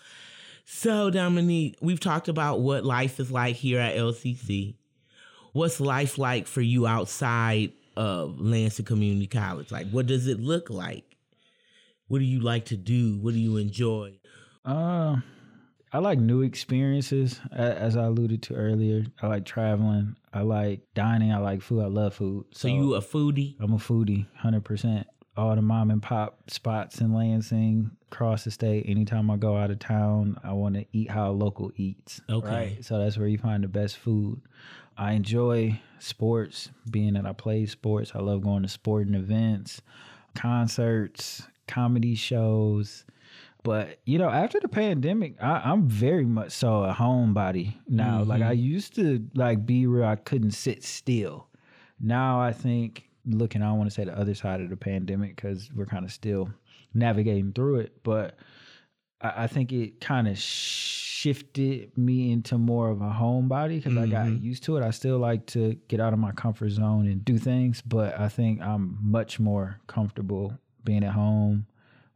So 0.67 1.11
dominique 1.11 1.77
we've 1.81 2.01
talked 2.01 2.29
about 2.29 2.61
what 2.61 2.85
life 2.85 3.21
is 3.21 3.31
like 3.31 3.57
here 3.57 3.81
at 3.81 3.97
lcc 3.97 4.75
what's 5.55 5.81
life 5.81 6.19
like 6.19 6.47
for 6.47 6.61
you 6.61 6.87
outside 6.87 7.73
of 7.97 8.39
lansing 8.41 8.85
community 8.85 9.27
college? 9.27 9.73
Like 9.73 9.89
what 9.91 10.07
does 10.07 10.27
it 10.27 10.41
look 10.41 10.69
like 10.69 11.14
what 12.09 12.19
do 12.19 12.25
you 12.25 12.41
like 12.41 12.67
to 12.67 12.77
do? 12.77 13.19
What 13.19 13.35
do 13.35 13.41
you 13.41 13.57
enjoy? 13.57 14.19
Uh, 14.65 15.17
I 15.93 15.99
like 15.99 16.19
new 16.19 16.43
experiences, 16.43 17.41
as 17.53 17.97
I 17.97 18.05
alluded 18.05 18.43
to 18.45 18.55
earlier. 18.55 19.05
I 19.23 19.29
like 19.29 19.45
traveling. 19.45 20.17
I 20.33 20.43
like 20.43 20.81
dining. 20.95 21.33
I 21.33 21.39
like 21.39 21.63
food. 21.63 21.83
I 21.83 21.87
love 21.87 22.15
food. 22.15 22.47
So 22.53 22.69
you 22.69 22.95
a 22.95 23.01
foodie? 23.01 23.57
I'm 23.61 23.73
a 23.73 23.77
foodie, 23.77 24.27
hundred 24.37 24.65
percent. 24.65 25.07
All 25.37 25.55
the 25.55 25.63
mom 25.63 25.91
and 25.91 26.03
pop 26.03 26.51
spots 26.51 27.01
in 27.01 27.13
Lansing, 27.13 27.91
across 28.13 28.45
the 28.45 28.51
state. 28.51 28.85
Anytime 28.87 29.31
I 29.31 29.37
go 29.37 29.57
out 29.57 29.71
of 29.71 29.81
town, 29.81 30.39
I 30.45 30.53
want 30.53 30.77
to 30.77 30.87
eat 30.93 31.11
how 31.11 31.31
a 31.31 31.33
local 31.33 31.73
eats. 31.77 32.21
Okay. 32.31 32.49
Right? 32.49 32.85
So 32.85 32.99
that's 32.99 33.19
where 33.19 33.27
you 33.27 33.39
find 33.39 33.65
the 33.65 33.69
best 33.69 33.97
food. 33.97 34.41
I 34.97 35.13
enjoy 35.13 35.81
sports, 35.99 36.71
being 36.89 37.15
that 37.15 37.27
I 37.27 37.33
play 37.33 37.67
sports. 37.67 38.13
I 38.15 38.21
love 38.21 38.43
going 38.43 38.63
to 38.63 38.69
sporting 38.69 39.15
events, 39.15 39.83
concerts, 40.37 41.43
comedy 41.67 42.15
shows. 42.15 43.05
But 43.63 44.01
you 44.05 44.19
know, 44.19 44.29
after 44.29 44.61
the 44.61 44.69
pandemic, 44.69 45.43
I, 45.43 45.63
I'm 45.65 45.89
very 45.89 46.27
much 46.27 46.53
so 46.53 46.85
a 46.85 46.93
homebody 46.93 47.75
now. 47.89 48.23
Like 48.23 48.43
I 48.43 48.53
mm-hmm. 48.53 48.63
used 48.63 48.95
to 48.97 49.27
like 49.35 49.65
be 49.65 49.87
real, 49.87 50.05
I 50.05 50.17
couldn't 50.17 50.53
sit 50.53 50.85
still. 50.85 51.49
Now 51.99 52.41
I 52.41 52.53
think 52.53 53.09
looking, 53.27 53.63
I 53.63 53.67
don't 53.67 53.79
want 53.79 53.89
to 53.89 53.95
say 53.95 54.05
the 54.05 54.19
other 54.19 54.35
side 54.35 54.61
of 54.61 54.69
the 54.69 54.77
pandemic 54.77 55.37
because 55.37 55.71
we're 55.75 55.87
kind 55.87 56.05
of 56.05 56.13
still 56.13 56.51
navigating 56.93 57.53
through 57.53 57.81
it. 57.81 58.03
But 58.03 58.37
I, 59.23 59.45
I 59.45 59.47
think 59.47 59.73
it 59.73 60.01
kind 60.01 60.29
of 60.29 60.39
shifted 60.39 61.97
me 61.97 62.33
into 62.33 62.59
more 62.59 62.91
of 62.91 63.01
a 63.01 63.11
homebody 63.11 63.83
because 63.83 63.97
I 63.97 64.07
got 64.07 64.27
mm-hmm. 64.27 64.45
used 64.45 64.63
to 64.65 64.77
it. 64.77 64.83
I 64.83 64.91
still 64.91 65.19
like 65.19 65.47
to 65.47 65.75
get 65.89 66.01
out 66.01 66.13
of 66.13 66.19
my 66.19 66.33
comfort 66.33 66.69
zone 66.69 67.07
and 67.07 67.25
do 67.25 67.39
things, 67.39 67.81
but 67.81 68.21
I 68.21 68.29
think 68.29 68.61
I'm 68.61 68.99
much 69.01 69.41
more 69.41 69.81
comfortable 69.87 70.59
being 70.85 71.05
at 71.05 71.13
home 71.13 71.67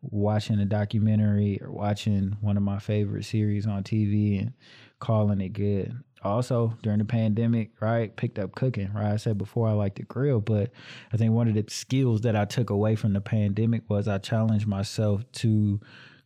watching 0.02 0.59
a 0.61 0.64
documentary 0.64 1.61
or 1.62 1.70
watching 1.70 2.37
one 2.40 2.57
of 2.57 2.62
my 2.62 2.78
favorite 2.78 3.24
series 3.24 3.66
on 3.66 3.83
TV 3.83 4.40
and 4.40 4.52
calling 5.00 5.40
it 5.40 5.50
good. 5.50 5.96
Also, 6.22 6.76
during 6.83 6.98
the 6.98 7.04
pandemic, 7.04 7.70
right, 7.81 8.14
picked 8.16 8.38
up 8.38 8.54
cooking, 8.54 8.92
right? 8.92 9.12
I 9.12 9.16
said 9.16 9.38
before 9.38 9.68
I 9.68 9.72
like 9.72 9.94
to 9.96 10.02
grill, 10.02 10.40
but 10.40 10.70
I 11.12 11.16
think 11.16 11.33
one 11.33 11.46
of 11.46 11.54
the 11.54 11.64
skills 11.68 12.22
that 12.22 12.35
I 12.35 12.44
took 12.44 12.70
away 12.70 12.96
from 12.96 13.12
the 13.12 13.20
pandemic 13.20 13.83
was 13.88 14.09
I 14.09 14.18
challenged 14.18 14.66
myself 14.66 15.22
to 15.33 15.81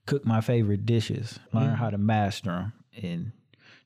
cook 0.06 0.24
my 0.24 0.40
favorite 0.40 0.86
dishes, 0.86 1.38
learn 1.52 1.74
mm. 1.74 1.76
how 1.76 1.90
to 1.90 1.98
master 1.98 2.50
them. 2.50 2.72
And 3.02 3.32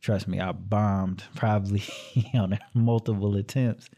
trust 0.01 0.29
me, 0.29 0.39
I 0.39 0.53
bombed 0.53 1.25
probably 1.35 1.83
on 2.35 2.57
multiple 2.73 3.35
attempts, 3.35 3.91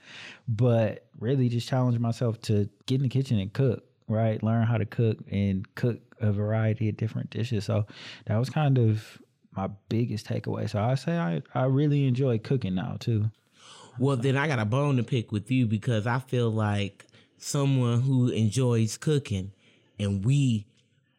but 0.46 1.06
really 1.18 1.50
just 1.50 1.68
challenged 1.68 2.00
myself 2.00 2.40
to 2.42 2.70
get 2.86 2.96
in 2.96 3.02
the 3.02 3.08
kitchen 3.10 3.38
and 3.38 3.52
cook 3.52 3.87
right? 4.08 4.42
Learn 4.42 4.66
how 4.66 4.78
to 4.78 4.86
cook 4.86 5.18
and 5.30 5.72
cook 5.74 5.98
a 6.20 6.32
variety 6.32 6.88
of 6.88 6.96
different 6.96 7.30
dishes. 7.30 7.64
So 7.64 7.86
that 8.26 8.36
was 8.36 8.50
kind 8.50 8.78
of 8.78 9.18
my 9.52 9.68
biggest 9.88 10.26
takeaway. 10.26 10.68
So 10.68 10.80
I 10.80 10.94
say 10.94 11.18
I, 11.18 11.42
I 11.54 11.64
really 11.64 12.06
enjoy 12.06 12.38
cooking 12.38 12.74
now 12.74 12.96
too. 12.98 13.30
Well, 13.98 14.16
then 14.16 14.36
I 14.36 14.46
got 14.46 14.60
a 14.60 14.64
bone 14.64 14.96
to 14.96 15.02
pick 15.02 15.32
with 15.32 15.50
you 15.50 15.66
because 15.66 16.06
I 16.06 16.20
feel 16.20 16.50
like 16.50 17.06
someone 17.36 18.00
who 18.02 18.28
enjoys 18.28 18.96
cooking 18.96 19.52
and 19.98 20.24
we 20.24 20.66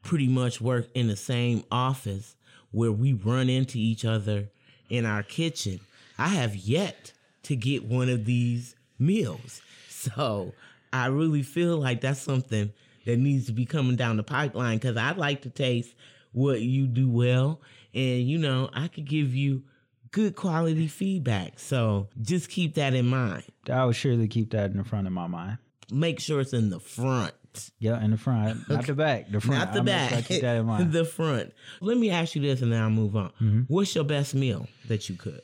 pretty 0.02 0.28
much 0.28 0.62
work 0.62 0.88
in 0.94 1.08
the 1.08 1.16
same 1.16 1.64
office 1.72 2.36
where 2.72 2.92
we 2.92 3.14
run 3.14 3.50
into 3.50 3.78
each 3.78 4.06
other 4.06 4.50
in 4.90 5.06
our 5.06 5.24
kitchen. 5.24 5.80
I 6.18 6.30
have 6.30 6.56
yet 6.56 7.14
to 7.44 7.56
get 7.56 7.84
one 7.84 8.10
of 8.10 8.26
these 8.26 8.76
meals. 8.98 9.62
So 9.90 10.54
I 10.92 11.08
really 11.08 11.44
feel 11.44 11.78
like 11.78 12.02
that's 12.02 12.22
something 12.22 12.72
that 13.06 13.18
needs 13.18 13.46
to 13.48 13.52
be 13.54 13.66
coming 13.66 13.96
down 13.96 14.18
the 14.18 14.24
pipeline 14.24 14.78
because 14.78 14.98
I'd 14.98 15.18
like 15.18 15.42
to 15.44 15.50
taste 15.50 15.94
what 16.32 16.62
you 16.62 16.88
do 16.88 17.10
well. 17.10 17.62
And, 17.94 18.28
you 18.28 18.38
know, 18.38 18.70
I 18.74 18.88
could 18.88 19.06
give 19.06 19.34
you 19.34 19.64
good 20.12 20.36
quality 20.36 20.88
feedback. 20.88 21.60
So 21.60 22.08
just 22.22 22.50
keep 22.50 22.76
that 22.76 22.94
in 22.94 23.08
mind. 23.08 23.44
I 23.72 23.86
would 23.86 23.96
surely 23.96 24.28
keep 24.28 24.52
that 24.52 24.72
in 24.72 24.78
the 24.78 24.84
front 24.84 25.08
of 25.08 25.14
my 25.14 25.28
mind. 25.28 25.58
Make 25.92 26.20
sure 26.20 26.40
it's 26.42 26.54
in 26.54 26.70
the 26.70 26.80
front. 26.80 27.34
Yeah, 27.80 28.04
in 28.04 28.12
the 28.12 28.18
front, 28.18 28.70
not 28.70 28.86
the 28.86 28.94
back. 28.94 29.32
The 29.32 29.42
front. 29.42 29.60
Not 29.60 29.74
the 29.74 29.80
I'll 29.80 29.84
make 29.84 30.10
sure 30.10 30.18
I 30.18 30.22
back. 30.22 30.28
keep 30.28 30.42
that 30.44 30.56
in 30.58 30.66
mind. 30.68 30.92
the 30.94 31.04
front. 31.04 31.52
Let 31.82 31.98
me 31.98 32.12
ask 32.12 32.36
you 32.36 32.42
this 32.44 32.62
and 32.62 32.72
then 32.72 32.80
I'll 32.82 32.90
move 32.92 33.16
on. 33.16 33.30
Mm-hmm. 33.42 33.62
What's 33.68 33.96
your 33.96 34.04
best 34.04 34.36
meal 34.36 34.68
that 34.88 35.10
you 35.10 35.16
cook 35.16 35.42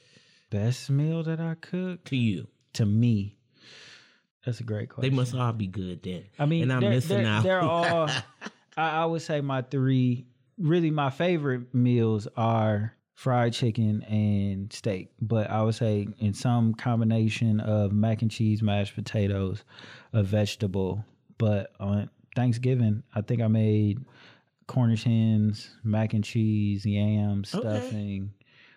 Best 0.52 0.90
meal 0.92 1.24
that 1.24 1.40
I 1.40 1.56
cook 1.56 2.04
to 2.06 2.16
you? 2.16 2.48
to 2.74 2.86
me. 2.86 3.36
That's 4.46 4.60
a 4.60 4.64
great 4.64 4.90
question. 4.90 5.10
They 5.10 5.16
must 5.16 5.34
all 5.36 5.54
be 5.54 5.68
good 5.68 6.04
then. 6.04 6.26
I 6.38 6.46
mean, 6.46 6.64
and 6.64 6.74
I'm 6.74 6.82
they're, 6.82 6.90
missing 6.92 7.24
they're, 7.24 7.28
out. 7.28 7.44
They're 7.44 7.62
all. 7.62 8.10
I, 8.78 9.02
I 9.02 9.06
would 9.06 9.22
say 9.22 9.42
my 9.42 9.62
three. 9.62 10.26
Really, 10.58 10.92
my 10.92 11.10
favorite 11.10 11.74
meals 11.74 12.28
are 12.38 12.94
fried 13.14 13.54
chicken 13.54 14.04
and 14.04 14.72
steak. 14.72 15.10
But 15.22 15.50
I 15.50 15.64
would 15.64 15.76
say 15.76 16.08
in 16.20 16.34
some 16.34 16.74
combination 16.74 17.60
of 17.60 17.92
mac 17.92 18.22
and 18.22 18.32
cheese, 18.32 18.62
mashed 18.62 18.96
potatoes, 18.96 19.64
a 20.14 20.22
vegetable. 20.24 21.04
But 21.38 21.72
on 21.80 22.10
Thanksgiving, 22.36 23.04
I 23.14 23.22
think 23.22 23.42
I 23.42 23.48
made 23.48 24.06
Cornish 24.68 25.04
hens, 25.04 25.70
mac 25.84 26.14
and 26.14 26.24
cheese, 26.24 26.86
yams, 26.86 27.54
Okay. 27.54 27.68
stuffing. 27.80 28.32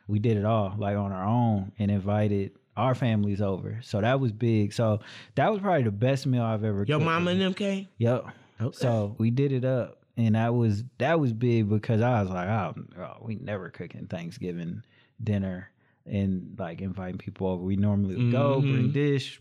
We 0.06 0.18
did 0.18 0.36
it 0.36 0.44
all 0.44 0.74
like 0.78 0.96
on 0.96 1.12
our 1.12 1.24
own 1.24 1.72
and 1.78 1.90
invited 1.90 2.52
our 2.78 2.94
family's 2.94 3.40
over. 3.42 3.80
So 3.82 4.00
that 4.00 4.20
was 4.20 4.32
big. 4.32 4.72
So 4.72 5.00
that 5.34 5.50
was 5.50 5.60
probably 5.60 5.82
the 5.82 5.90
best 5.90 6.26
meal 6.26 6.42
I've 6.42 6.64
ever 6.64 6.84
Your 6.84 6.98
cooked. 6.98 7.04
mama 7.04 7.32
and 7.32 7.40
them 7.40 7.54
came? 7.54 7.88
Yep. 7.98 8.24
Okay. 8.60 8.76
So 8.78 9.14
we 9.18 9.30
did 9.30 9.52
it 9.52 9.64
up, 9.64 10.02
and 10.16 10.34
that 10.34 10.54
was 10.54 10.84
that 10.98 11.20
was 11.20 11.32
big 11.32 11.68
because 11.68 12.00
I 12.00 12.22
was 12.22 12.30
like, 12.30 12.48
oh, 12.48 12.74
oh, 12.98 13.16
we 13.22 13.34
never 13.36 13.68
cooking 13.70 14.06
Thanksgiving 14.06 14.82
dinner 15.22 15.70
and 16.06 16.56
like 16.58 16.80
inviting 16.80 17.18
people 17.18 17.48
over. 17.48 17.62
We 17.62 17.76
normally 17.76 18.16
would 18.16 18.32
go 18.32 18.60
bring 18.60 18.88
Mhm. 18.88 18.92
dish, 18.94 19.40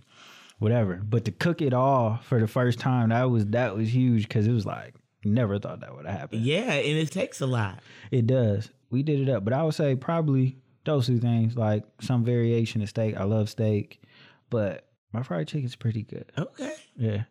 whatever. 0.59 0.95
But 1.03 1.25
to 1.25 1.31
cook 1.31 1.61
it 1.61 1.73
all 1.73 2.17
for 2.23 2.39
the 2.39 2.47
first 2.47 2.79
time, 2.79 3.09
that 3.09 3.29
was 3.29 3.45
that 3.47 3.75
was 3.75 3.93
huge 3.93 4.23
because 4.23 4.47
it 4.47 4.51
was 4.51 4.65
like 4.65 4.95
never 5.23 5.59
thought 5.59 5.79
that 5.81 5.95
would 5.95 6.05
have 6.05 6.19
happened. 6.19 6.41
yeah, 6.43 6.71
and 6.73 6.97
it 6.97 7.11
takes 7.11 7.41
a 7.41 7.47
lot. 7.47 7.79
It 8.11 8.27
does. 8.27 8.69
We 8.89 9.03
did 9.03 9.19
it 9.19 9.29
up, 9.29 9.43
but 9.43 9.51
I 9.53 9.63
would 9.63 9.73
say 9.73 9.95
probably 9.95 10.57
those 10.87 11.05
two 11.07 11.19
things, 11.19 11.55
like 11.55 11.83
some 12.01 12.25
variation 12.25 12.81
of 12.81 12.89
steak. 12.89 13.15
I 13.15 13.23
love 13.23 13.49
steak, 13.49 14.01
but 14.49 14.87
my 15.13 15.21
fried 15.23 15.47
chicken's 15.47 15.75
pretty 15.75 16.01
good. 16.03 16.31
Okay. 16.37 16.73
Yeah. 16.95 17.23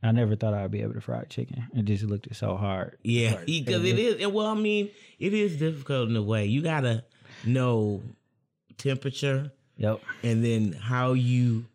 I 0.00 0.12
never 0.12 0.36
thought 0.36 0.54
I'd 0.54 0.70
be 0.70 0.82
able 0.82 0.94
to 0.94 1.00
fry 1.00 1.24
chicken. 1.24 1.66
It 1.74 1.84
just 1.84 2.04
looked 2.04 2.32
so 2.36 2.56
hard. 2.56 2.98
Yeah, 3.02 3.40
because 3.44 3.82
figure. 3.82 4.14
it 4.14 4.20
is. 4.20 4.26
Well, 4.28 4.46
I 4.46 4.54
mean, 4.54 4.90
it 5.18 5.34
is 5.34 5.56
difficult 5.56 6.08
in 6.08 6.14
a 6.14 6.22
way. 6.22 6.46
You 6.46 6.62
gotta 6.62 7.04
know 7.44 8.00
temperature 8.76 9.50
Yep. 9.76 10.00
and 10.22 10.44
then 10.44 10.72
how 10.72 11.12
you 11.14 11.66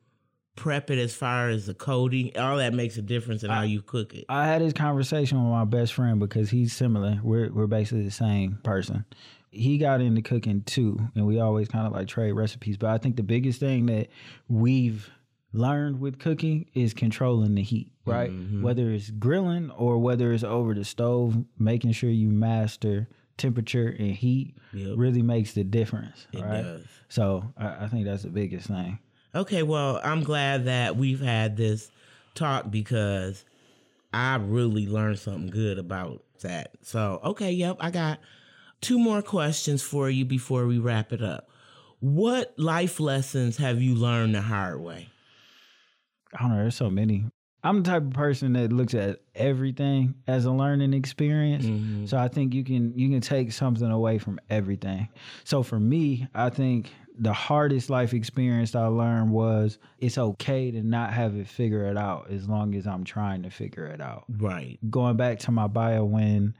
prep 0.55 0.89
it 0.91 0.99
as 0.99 1.13
far 1.13 1.49
as 1.49 1.65
the 1.65 1.73
coating. 1.73 2.37
All 2.37 2.57
that 2.57 2.73
makes 2.73 2.97
a 2.97 3.01
difference 3.01 3.43
in 3.43 3.49
how 3.49 3.61
you 3.63 3.81
cook 3.81 4.13
it. 4.13 4.25
I 4.29 4.45
had 4.45 4.61
this 4.61 4.73
conversation 4.73 5.41
with 5.43 5.51
my 5.51 5.65
best 5.65 5.93
friend 5.93 6.19
because 6.19 6.49
he's 6.49 6.73
similar. 6.73 7.19
We're 7.23 7.51
we're 7.51 7.67
basically 7.67 8.03
the 8.03 8.11
same 8.11 8.59
person. 8.63 9.05
He 9.53 9.77
got 9.77 10.01
into 10.01 10.21
cooking 10.21 10.63
too, 10.63 10.99
and 11.15 11.25
we 11.25 11.39
always 11.39 11.67
kind 11.67 11.85
of 11.87 11.93
like 11.93 12.07
trade 12.07 12.31
recipes. 12.33 12.77
But 12.77 12.89
I 12.89 12.97
think 12.97 13.15
the 13.15 13.23
biggest 13.23 13.59
thing 13.59 13.85
that 13.85 14.07
we've 14.47 15.09
learned 15.53 15.99
with 15.99 16.19
cooking 16.19 16.65
is 16.73 16.93
controlling 16.93 17.53
the 17.55 17.61
heat, 17.61 17.91
right? 18.05 18.31
Mhm. 18.31 18.61
Whether 18.61 18.91
it's 18.91 19.11
grilling 19.11 19.69
or 19.71 19.99
whether 19.99 20.33
it's 20.33 20.43
over 20.43 20.73
the 20.73 20.83
stove, 20.83 21.43
making 21.59 21.91
sure 21.91 22.09
you 22.09 22.29
master 22.29 23.07
temperature 23.37 23.95
and 23.99 24.11
heat 24.11 24.55
Yep, 24.73 24.97
really 24.97 25.21
makes 25.21 25.53
the 25.53 25.63
difference, 25.63 26.27
it 26.33 26.41
right? 26.41 26.63
does. 26.63 26.85
So 27.09 27.53
I, 27.57 27.85
I 27.85 27.87
think 27.87 28.05
that's 28.05 28.23
the 28.23 28.29
biggest 28.29 28.67
thing. 28.67 28.97
Okay, 29.35 29.63
well, 29.63 29.99
I'm 30.03 30.23
glad 30.23 30.65
that 30.65 30.95
we've 30.97 31.21
had 31.21 31.57
this 31.57 31.91
talk 32.35 32.69
because 32.71 33.45
I 34.13 34.35
really 34.35 34.87
learned 34.87 35.19
something 35.19 35.49
good 35.49 35.77
about 35.79 36.23
that. 36.41 36.71
So, 36.81 37.19
okay, 37.23 37.51
yep, 37.51 37.77
I 37.79 37.89
got 37.91 38.19
two 38.83 38.99
more 38.99 39.21
questions 39.21 39.81
for 39.81 40.09
you 40.09 40.25
before 40.25 40.65
we 40.67 40.77
wrap 40.77 41.11
it 41.13 41.23
up. 41.23 41.49
What 41.99 42.53
life 42.57 42.99
lessons 42.99 43.57
have 43.57 43.81
you 43.81 43.95
learned 43.95 44.35
the 44.35 44.41
hard 44.41 44.81
way? 44.81 45.07
I 46.37 46.41
don't 46.41 46.49
know. 46.51 46.57
There's 46.57 46.75
so 46.75 46.89
many. 46.89 47.25
I'm 47.65 47.81
the 47.81 47.89
type 47.91 48.03
of 48.03 48.09
person 48.11 48.53
that 48.53 48.73
looks 48.73 48.93
at 48.93 49.21
everything 49.35 50.15
as 50.27 50.43
a 50.43 50.51
learning 50.51 50.93
experience. 50.93 51.65
Mhm. 51.65 52.09
So 52.09 52.17
I 52.17 52.27
think 52.27 52.53
you 52.53 52.63
can 52.65 52.97
you 52.97 53.09
can 53.09 53.21
take 53.21 53.53
something 53.53 53.89
away 53.89 54.17
from 54.17 54.39
everything. 54.49 55.07
So 55.45 55.63
for 55.63 55.79
me, 55.79 56.27
I 56.35 56.49
think 56.49 56.91
the 57.17 57.31
hardest 57.31 57.89
life 57.89 58.13
experience 58.13 58.75
I 58.75 58.87
learned 58.87 59.31
was 59.31 59.77
it's 59.99 60.17
okay 60.17 60.71
to 60.71 60.83
not 60.83 61.13
have 61.13 61.35
it 61.37 61.47
figure 61.47 61.85
it 61.85 61.95
out 61.95 62.29
as 62.31 62.49
long 62.49 62.75
as 62.75 62.85
I'm 62.85 63.05
trying 63.05 63.43
to 63.43 63.49
figure 63.49 63.85
it 63.85 64.01
out. 64.01 64.25
Right. 64.27 64.77
Going 64.89 65.15
back 65.15 65.39
to 65.39 65.51
my 65.51 65.67
bio 65.67 66.03
when 66.03 66.55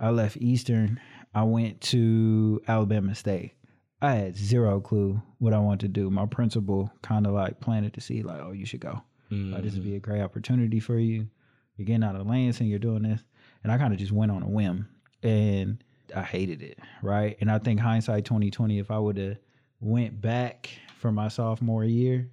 I 0.00 0.10
left 0.10 0.38
Eastern, 0.38 0.98
I 1.34 1.42
went 1.44 1.80
to 1.82 2.60
Alabama 2.68 3.14
State. 3.14 3.52
I 4.00 4.12
had 4.14 4.36
zero 4.36 4.80
clue 4.80 5.20
what 5.38 5.52
I 5.52 5.58
wanted 5.58 5.80
to 5.80 5.88
do. 5.88 6.10
My 6.10 6.26
principal 6.26 6.92
kind 7.02 7.26
of 7.26 7.32
like 7.34 7.60
planted 7.60 7.92
the 7.94 8.00
seed, 8.00 8.24
like, 8.24 8.40
"Oh, 8.40 8.52
you 8.52 8.64
should 8.64 8.80
go." 8.80 9.02
Like, 9.30 9.62
this 9.62 9.74
would 9.74 9.84
be 9.84 9.94
a 9.96 10.00
great 10.00 10.22
opportunity 10.22 10.80
for 10.80 10.98
you. 10.98 11.28
You're 11.76 11.84
getting 11.84 12.02
out 12.02 12.16
of 12.16 12.26
Lansing, 12.26 12.66
you're 12.66 12.78
doing 12.78 13.02
this. 13.02 13.22
And 13.62 13.70
I 13.70 13.76
kind 13.76 13.92
of 13.92 13.98
just 13.98 14.10
went 14.12 14.32
on 14.32 14.42
a 14.42 14.48
whim 14.48 14.88
and 15.22 15.84
I 16.16 16.22
hated 16.22 16.62
it. 16.62 16.78
Right. 17.02 17.36
And 17.40 17.50
I 17.50 17.58
think 17.58 17.78
hindsight 17.78 18.24
2020, 18.24 18.78
if 18.78 18.90
I 18.90 18.98
would 18.98 19.18
have 19.18 19.36
went 19.80 20.18
back 20.20 20.70
for 20.96 21.12
my 21.12 21.28
sophomore 21.28 21.84
year, 21.84 22.30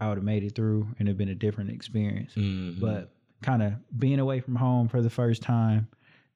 I 0.00 0.08
would 0.08 0.16
have 0.16 0.24
made 0.24 0.44
it 0.44 0.54
through 0.54 0.88
and 0.98 1.08
it'd 1.08 1.18
been 1.18 1.28
a 1.28 1.34
different 1.34 1.70
experience. 1.70 2.32
Mhm. 2.34 2.80
But 2.80 3.12
kind 3.42 3.62
of 3.62 3.74
being 3.98 4.18
away 4.18 4.40
from 4.40 4.56
home 4.56 4.88
for 4.88 5.02
the 5.02 5.10
first 5.10 5.42
time, 5.42 5.88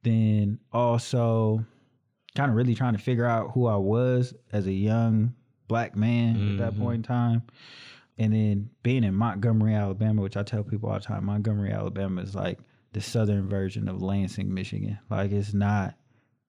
then 0.03 0.59
also 0.73 1.65
kind 2.35 2.51
of 2.51 2.57
really 2.57 2.75
trying 2.75 2.95
to 2.95 2.99
figure 2.99 3.27
out 3.27 3.51
who 3.53 3.67
I 3.67 3.77
was 3.77 4.35
as 4.53 4.67
a 4.67 4.73
young 4.73 5.35
black 5.69 5.97
man 5.97 6.49
at 6.51 6.57
that 6.59 6.75
Mhm. 6.75 6.79
point 6.79 6.97
in 6.97 7.03
time. 7.03 7.43
And 8.19 8.33
then 8.33 8.71
being 8.83 9.05
in 9.05 9.15
Montgomery, 9.15 9.75
Alabama, 9.75 10.23
which 10.23 10.37
I 10.37 10.43
tell 10.43 10.63
people 10.63 10.89
all 10.91 10.97
the 10.99 11.01
time, 11.01 11.25
Montgomery, 11.25 11.73
Alabama 11.73 12.21
is 12.23 12.35
like 12.35 12.59
the 12.93 13.01
southern 13.01 13.49
version 13.49 13.89
of 13.89 14.03
Lansing, 14.03 14.53
Michigan. 14.53 14.99
Like 15.11 15.33
it's 15.33 15.55
not 15.55 15.95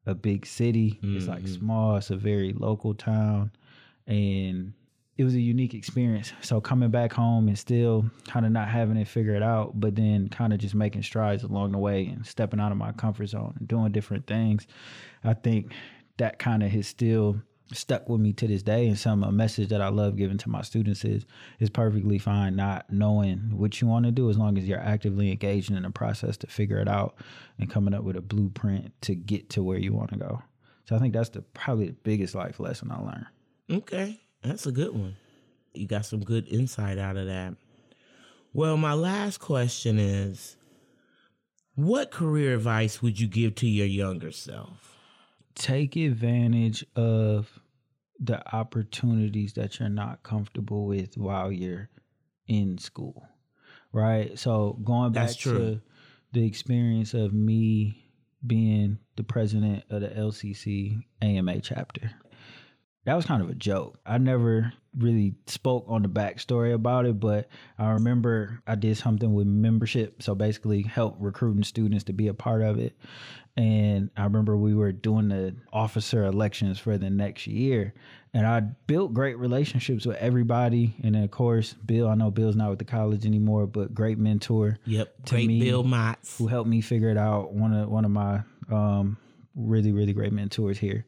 a 0.05 0.13
big 0.13 0.45
city. 0.45 0.99
It's 1.01 1.27
like 1.27 1.43
Mhm. 1.43 1.47
small. 1.59 1.95
It's 1.97 2.11
a 2.11 2.17
very 2.17 2.51
local 2.53 2.93
town. 2.93 3.51
And 4.07 4.73
it 5.17 5.23
was 5.23 5.36
a 5.36 5.39
unique 5.39 5.73
experience. 5.73 6.34
So 6.41 6.60
coming 6.60 6.89
back 6.89 7.13
home 7.13 7.47
and 7.47 7.58
still 7.58 8.10
kind 8.28 8.45
of 8.45 8.52
not 8.52 8.67
having 8.67 8.97
it 8.97 9.08
figured 9.08 9.43
out, 9.43 9.80
but 9.80 9.95
then 9.95 10.28
kind 10.30 10.54
of 10.54 10.60
just 10.60 10.73
making 10.73 11.04
strides 11.04 11.43
along 11.43 11.73
the 11.73 11.78
way 11.78 12.08
and 12.08 12.26
stepping 12.26 12.60
out 12.60 12.71
of 12.71 12.78
my 12.78 12.91
comfort 12.93 13.28
zone 13.28 13.54
and 13.60 13.67
doing 13.67 13.91
different 13.91 14.26
things. 14.26 14.65
I 15.23 15.34
think 15.34 15.71
that 16.17 16.39
kind 16.39 16.63
of 16.63 16.71
has 16.71 16.88
still 16.88 17.41
stuck 17.71 18.10
with 18.10 18.21
me 18.21 18.34
to 18.34 18.47
this 18.47 18.62
day 18.62 18.88
and 18.88 18.99
some 18.99 19.23
a 19.23 19.32
message 19.32 19.69
that 19.69 19.82
I 19.82 19.88
love 19.88 20.15
giving 20.15 20.38
to 20.39 20.49
my 20.49 20.62
students 20.62 21.06
is 21.06 21.26
it's 21.60 21.69
perfectly 21.69 22.19
fine 22.19 22.56
not 22.56 22.91
knowing 22.91 23.52
what 23.56 23.82
you 23.82 23.88
want 23.88 24.06
to 24.06 24.12
do 24.12 24.30
as 24.30 24.38
long 24.38 24.58
as 24.58 24.67
you're 24.67 24.80
actively 24.80 25.32
engaged 25.32 25.71
in 25.71 25.82
the 25.82 25.89
process 25.89 26.38
to 26.38 26.47
figure 26.47 26.78
it 26.78 26.88
out 26.88 27.15
and 27.58 27.69
coming 27.69 27.93
up 27.93 28.04
with 28.04 28.15
a 28.15 28.21
blueprint 28.21 28.91
to 29.02 29.15
get 29.15 29.49
to 29.52 29.63
where 29.63 29.78
you 29.78 29.93
want 29.93 30.12
to 30.12 30.17
go. 30.17 30.41
So 30.88 30.95
I 30.95 30.99
think 30.99 31.13
that's 31.13 31.30
the 31.30 31.41
probably 31.41 31.88
the 31.88 31.93
biggest 31.93 32.36
life 32.36 32.60
lesson 32.60 32.91
I 32.91 32.99
learned. 32.99 33.26
Okay, 33.71 34.19
that's 34.43 34.65
a 34.65 34.71
good 34.71 34.93
one. 34.93 35.15
You 35.73 35.88
got 35.88 36.06
some 36.06 36.21
good 36.21 36.47
insight 36.47 36.97
out 36.97 37.17
of 37.17 37.27
that. 37.27 37.56
Well, 38.53 38.77
my 38.77 38.93
last 38.93 39.39
question 39.39 39.97
is 39.97 40.56
what 41.75 42.12
career 42.12 42.53
advice 42.53 43.01
would 43.01 43.19
you 43.19 43.27
give 43.27 43.56
to 43.56 43.67
your 43.67 43.88
younger 43.88 44.32
self? 44.32 44.93
take 45.56 45.95
advantage 45.95 46.86
of 46.95 47.60
the 48.19 48.56
opportunities 48.56 49.53
that 49.53 49.79
you're 49.79 49.89
not 49.89 50.23
comfortable 50.23 50.86
with 50.86 51.17
while 51.17 51.51
you're 51.51 51.89
in 52.47 52.77
school 52.77 53.27
right 53.91 54.38
so 54.38 54.77
going 54.84 55.12
back 55.12 55.32
to 55.32 55.79
the 56.32 56.45
experience 56.45 57.13
of 57.13 57.34
me 57.34 58.03
being 58.45 58.97
the 59.15 59.23
president 59.23 59.84
of 59.89 60.01
the 60.01 60.10
lcc 60.10 61.01
ama 61.21 61.60
chapter 61.60 62.12
that 63.05 63.15
was 63.15 63.25
kind 63.25 63.41
of 63.41 63.49
a 63.49 63.55
joke 63.55 63.97
i 64.05 64.17
never 64.17 64.71
really 64.97 65.33
spoke 65.47 65.85
on 65.87 66.03
the 66.03 66.07
backstory 66.07 66.73
about 66.73 67.05
it 67.05 67.19
but 67.19 67.47
i 67.79 67.89
remember 67.91 68.61
i 68.67 68.75
did 68.75 68.95
something 68.95 69.33
with 69.33 69.47
membership 69.47 70.21
so 70.21 70.35
basically 70.35 70.83
help 70.83 71.15
recruiting 71.19 71.63
students 71.63 72.03
to 72.03 72.13
be 72.13 72.27
a 72.27 72.33
part 72.33 72.61
of 72.61 72.79
it 72.79 72.95
and 73.55 74.09
I 74.17 74.23
remember 74.23 74.57
we 74.57 74.73
were 74.73 74.91
doing 74.91 75.29
the 75.29 75.55
officer 75.71 76.25
elections 76.25 76.79
for 76.79 76.97
the 76.97 77.11
next 77.11 77.45
year, 77.45 77.93
and 78.33 78.47
I 78.47 78.61
built 78.61 79.13
great 79.13 79.37
relationships 79.37 80.07
with 80.07 80.17
everybody. 80.17 80.95
And 81.03 81.13
then, 81.13 81.23
of 81.23 81.29
course, 81.29 81.73
Bill, 81.73 82.07
I 82.07 82.15
know 82.15 82.31
Bill's 82.31 82.55
not 82.55 82.71
with 82.71 82.79
the 82.79 82.85
college 82.85 83.27
anymore, 83.27 83.67
but 83.67 83.93
great 83.93 84.17
mentor 84.17 84.79
Yep, 84.85 85.25
To 85.25 85.35
great 85.35 85.47
me, 85.47 85.59
Bill 85.59 85.83
Motts. 85.83 86.35
who 86.39 86.47
helped 86.47 86.67
me 86.67 86.81
figure 86.81 87.09
it 87.09 87.17
out. 87.17 87.53
One 87.53 87.73
of 87.73 87.89
one 87.89 88.05
of 88.05 88.11
my 88.11 88.41
um, 88.71 89.17
really 89.55 89.91
really 89.91 90.13
great 90.13 90.33
mentors 90.33 90.79
here, 90.79 91.05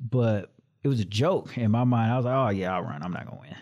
but 0.00 0.53
it 0.84 0.88
was 0.88 1.00
a 1.00 1.04
joke 1.04 1.56
in 1.56 1.70
my 1.70 1.84
mind. 1.84 2.12
I 2.12 2.16
was 2.16 2.26
like, 2.26 2.34
oh 2.34 2.50
yeah, 2.50 2.74
I'll 2.74 2.82
run. 2.82 3.02
I'm 3.02 3.12
not 3.12 3.26
gonna 3.26 3.40
win. 3.40 3.56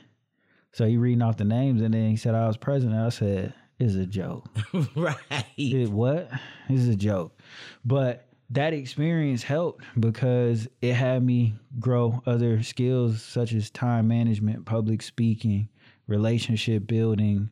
So 0.72 0.86
he 0.86 0.96
reading 0.96 1.22
off 1.22 1.36
the 1.36 1.44
names, 1.44 1.80
and 1.80 1.94
then 1.94 2.10
he 2.10 2.16
said 2.16 2.34
I 2.34 2.46
was 2.46 2.56
president. 2.56 2.98
I 2.98 3.08
said 3.10 3.54
it's 3.78 3.94
a 3.94 4.06
joke. 4.06 4.48
right. 4.96 5.16
It, 5.56 5.88
what? 5.88 6.30
This 6.68 6.80
is 6.80 6.88
a 6.88 6.96
joke. 6.96 7.38
But 7.84 8.26
that 8.50 8.74
experience 8.74 9.42
helped 9.42 9.84
because 9.98 10.68
it 10.80 10.94
had 10.94 11.24
me 11.24 11.54
grow 11.78 12.22
other 12.26 12.62
skills 12.62 13.22
such 13.22 13.52
as 13.52 13.70
time 13.70 14.08
management, 14.08 14.66
public 14.66 15.00
speaking, 15.00 15.68
relationship 16.06 16.86
building, 16.86 17.50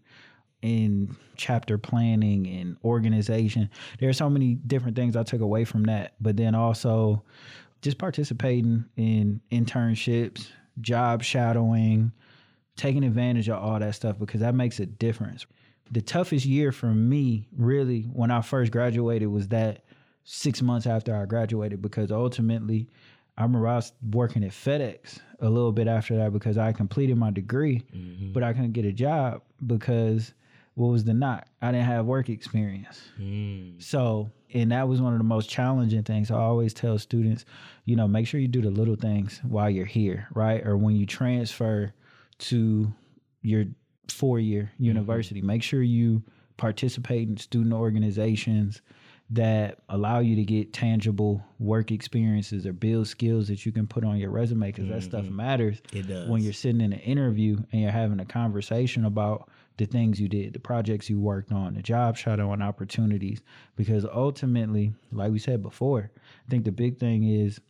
and 0.63 1.17
chapter 1.37 1.79
planning 1.79 2.47
and 2.47 2.77
organization. 2.85 3.71
There 3.99 4.09
are 4.09 4.15
so 4.15 4.29
many 4.29 4.55
different 4.55 4.97
things 4.97 5.17
I 5.17 5.23
took 5.23 5.41
away 5.41 5.65
from 5.65 5.85
that. 5.85 6.15
But 6.21 6.37
then 6.37 6.55
also 6.55 7.23
just 7.83 7.99
participating 7.99 8.85
in 8.97 9.41
internships, 9.51 10.49
job 10.81 11.23
shadowing, 11.23 12.13
taking 12.77 13.05
advantage 13.05 13.49
of 13.49 13.63
all 13.63 13.79
that 13.79 13.95
stuff 13.95 14.19
because 14.19 14.41
that 14.41 14.55
makes 14.55 14.81
a 14.81 14.87
difference 14.87 15.47
the 15.93 16.01
toughest 16.01 16.47
year 16.47 16.71
for 16.71 16.87
me 16.87 17.49
really 17.57 18.03
when 18.13 18.31
i 18.31 18.41
first 18.41 18.71
graduated 18.71 19.29
was 19.29 19.49
that 19.49 19.83
six 20.23 20.63
months 20.63 20.87
after 20.87 21.15
i 21.15 21.27
graduated 21.27 21.83
because 21.83 22.11
ultimately 22.13 22.89
I 23.37 23.43
remember 23.45 23.69
I 23.69 23.77
was 23.77 23.93
working 24.13 24.45
at 24.45 24.51
FedEx 24.51 25.19
a 25.41 25.49
little 25.49 25.73
bit 25.73 25.89
after 25.89 26.15
that 26.19 26.31
because 26.33 26.59
I 26.59 26.73
completed 26.73 27.17
my 27.17 27.31
degree, 27.31 27.83
Mm-hmm. 27.97 28.33
but 28.35 28.43
I 28.43 28.53
couldn't 28.53 28.73
get 28.73 28.85
a 28.85 28.93
job 28.93 29.41
because 29.67 30.35
what 30.75 30.89
was 30.89 31.05
the 31.05 31.15
knock? 31.15 31.47
I 31.63 31.73
didn't 31.73 31.87
have 31.87 32.05
work 32.05 32.29
experience. 32.29 33.01
Mm. 33.19 33.83
So, 33.83 34.31
and 34.53 34.73
that 34.73 34.89
was 34.89 35.01
one 35.01 35.13
of 35.13 35.19
the 35.19 35.25
most 35.25 35.49
challenging 35.49 36.03
things. 36.03 36.31
I 36.31 36.37
always 36.37 36.75
tell 36.75 36.99
students, 36.99 37.45
you 37.85 37.97
know, 37.97 38.09
make 38.09 38.27
sure 38.27 38.41
you 38.41 38.49
do 38.49 38.63
the 38.63 38.71
little 38.71 38.97
things 38.97 39.41
while 39.43 39.71
you're 39.71 39.87
here, 39.87 40.29
right? 40.35 40.65
Or 40.67 40.77
when 40.77 40.97
you 40.97 41.07
transfer 41.07 41.93
to 42.39 42.93
your 43.43 43.65
four 44.09 44.39
year 44.39 44.71
mm-hmm. 44.75 44.85
university, 44.85 45.41
make 45.43 45.63
sure 45.63 45.83
you 45.83 46.23
participate 46.57 47.29
in 47.29 47.37
student 47.37 47.75
organizations 47.75 48.83
that 49.31 49.79
allow 49.89 50.19
you 50.19 50.35
to 50.35 50.45
get 50.45 50.73
tangible 50.73 51.43
work 51.61 51.93
experiences 51.93 52.67
or 52.67 52.73
build 52.73 53.07
skills 53.07 53.47
that 53.47 53.65
you 53.65 53.71
can 53.71 53.87
put 53.87 54.05
on 54.05 54.19
your 54.19 54.31
resume 54.31 54.67
because 54.67 54.89
that 54.89 55.03
stuff 55.03 55.25
mm-hmm. 55.25 55.37
matters 55.37 55.81
It 55.93 56.09
does. 56.09 56.29
when 56.29 56.43
you're 56.43 56.53
sitting 56.53 56.81
in 56.81 56.93
an 56.93 56.99
interview 57.01 57.59
and 57.71 57.81
you're 57.81 57.93
having 57.93 58.19
a 58.19 58.25
conversation 58.25 59.05
about 59.05 59.49
the 59.81 59.87
things 59.87 60.21
you 60.21 60.29
did, 60.29 60.53
the 60.53 60.61
projects 60.61 61.09
you 61.09 61.19
worked 61.19 61.53
on, 61.53 61.73
the 61.75 61.83
job 61.83 62.15
shadowing 62.15 62.61
opportunities. 62.61 63.41
Because 63.77 64.05
ultimately, 64.05 64.93
like 65.11 65.33
we 65.33 65.39
said 65.39 65.63
before, 65.63 66.11
I 66.47 66.51
think 66.51 66.65
the 66.65 66.73
big 66.73 66.99
thing 66.99 67.25
is 67.25 67.61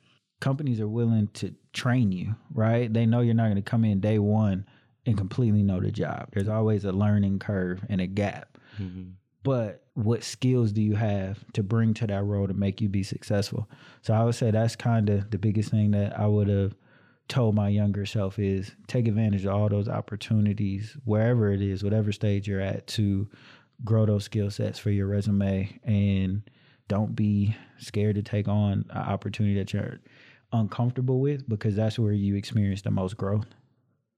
companies 0.41 0.81
are 0.81 0.89
willing 0.89 1.29
to 1.35 1.55
train 1.73 2.11
you, 2.11 2.35
right? 2.53 2.93
They 2.93 3.07
know 3.07 3.21
you're 3.21 3.35
not 3.35 3.45
going 3.45 3.57
to 3.57 3.63
come 3.63 3.85
in 3.85 4.01
day 4.01 4.19
one 4.19 4.67
and 5.07 5.17
completely 5.17 5.63
know 5.63 5.81
the 5.81 5.93
job. 5.93 6.31
There's 6.33 6.49
always 6.49 6.85
a 6.85 6.93
learning 6.93 7.39
curve 7.39 7.85
and 7.89 8.01
a 8.01 8.09
gap. 8.09 8.59
Mhm. 8.81 9.13
But 9.45 9.85
what 9.95 10.25
skills 10.25 10.73
do 10.73 10.83
you 10.83 10.97
have 10.97 11.45
to 11.53 11.63
bring 11.63 11.95
to 11.95 12.07
that 12.09 12.25
role 12.25 12.49
to 12.49 12.55
make 12.55 12.81
you 12.81 12.89
be 12.89 13.05
successful? 13.05 13.69
So 14.03 14.15
I 14.15 14.25
would 14.25 14.35
say 14.35 14.51
that's 14.51 14.75
kind 14.75 15.09
of 15.09 15.31
the 15.31 15.39
biggest 15.39 15.71
thing 15.71 15.93
that 15.93 16.19
I 16.19 16.27
would 16.27 16.49
have 16.49 16.75
told 17.31 17.55
my 17.55 17.69
younger 17.69 18.05
self 18.05 18.39
is 18.39 18.73
take 18.89 19.09
advantage 19.09 19.47
of 19.47 19.55
all 19.55 19.69
those 19.69 19.89
opportunities 19.89 20.97
wherever 21.05 21.53
it 21.53 21.63
is, 21.63 21.83
whatever 21.83 22.13
stage 22.13 22.47
you're 22.47 22.61
at 22.61 22.87
to 22.89 23.29
grow 23.85 24.05
those 24.05 24.25
skill 24.25 24.51
sets 24.51 24.79
for 24.79 24.91
your 24.91 25.07
resume 25.07 25.81
and 25.85 26.43
don't 26.89 27.15
be 27.15 27.57
scared 27.79 28.17
to 28.17 28.23
take 28.23 28.49
on 28.49 28.85
an 28.91 28.99
opportunity 28.99 29.55
that 29.55 29.73
you're 29.73 30.01
uncomfortable 30.53 31.21
with 31.21 31.49
because 31.49 31.77
that's 31.77 31.99
where 31.99 32.13
you 32.13 32.35
experience 32.35 32.83
the 32.83 32.91
most 32.91 33.17
growth. 33.17 33.47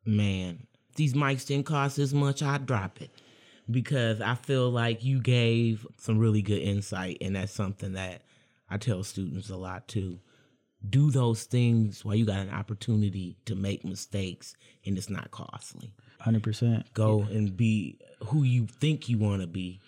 Man, 0.04 0.66
these 0.96 1.12
mics 1.12 1.46
didn't 1.46 1.66
cost 1.66 1.98
as 1.98 2.14
much. 2.14 2.42
I'd 2.42 2.66
drop 2.66 3.00
it 3.02 3.10
because 3.70 4.20
I 4.20 4.34
feel 4.34 4.70
like 4.70 5.04
you 5.04 5.20
gave 5.20 5.86
some 5.98 6.18
really 6.18 6.42
good 6.42 6.62
insight, 6.62 7.18
and 7.20 7.36
that's 7.36 7.52
something 7.52 7.92
that 7.92 8.22
I 8.70 8.78
tell 8.78 9.04
students 9.04 9.50
a 9.50 9.56
lot 9.56 9.86
too. 9.86 10.18
Do 10.88 11.10
those 11.10 11.44
things 11.44 12.04
while 12.04 12.14
you 12.14 12.24
got 12.24 12.40
an 12.40 12.50
opportunity 12.50 13.36
to 13.46 13.54
make 13.54 13.84
mistakes, 13.84 14.56
and 14.84 14.98
it's 14.98 15.08
not 15.10 15.30
costly. 15.30 15.92
100%. 16.22 16.84
Go 16.94 17.22
and 17.22 17.56
be 17.56 17.98
who 18.26 18.42
you 18.42 18.66
think 18.66 19.08
you 19.08 19.18
want 19.18 19.42
to 19.42 19.46
be. 19.46 19.80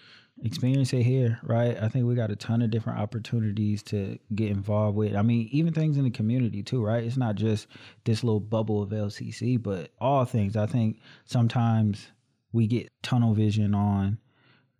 experience 0.42 0.92
it 0.92 1.02
here, 1.02 1.38
right? 1.42 1.80
I 1.80 1.88
think 1.88 2.06
we 2.06 2.14
got 2.14 2.30
a 2.30 2.36
ton 2.36 2.62
of 2.62 2.70
different 2.70 2.98
opportunities 2.98 3.82
to 3.84 4.18
get 4.34 4.50
involved 4.50 4.96
with. 4.96 5.14
I 5.14 5.22
mean, 5.22 5.48
even 5.52 5.72
things 5.72 5.96
in 5.96 6.04
the 6.04 6.10
community 6.10 6.62
too, 6.62 6.84
right? 6.84 7.04
It's 7.04 7.16
not 7.16 7.36
just 7.36 7.68
this 8.04 8.24
little 8.24 8.40
bubble 8.40 8.82
of 8.82 8.90
LCC, 8.90 9.62
but 9.62 9.92
all 10.00 10.24
things. 10.24 10.56
I 10.56 10.66
think 10.66 10.98
sometimes 11.24 12.08
we 12.52 12.66
get 12.66 12.90
tunnel 13.02 13.34
vision 13.34 13.74
on 13.74 14.18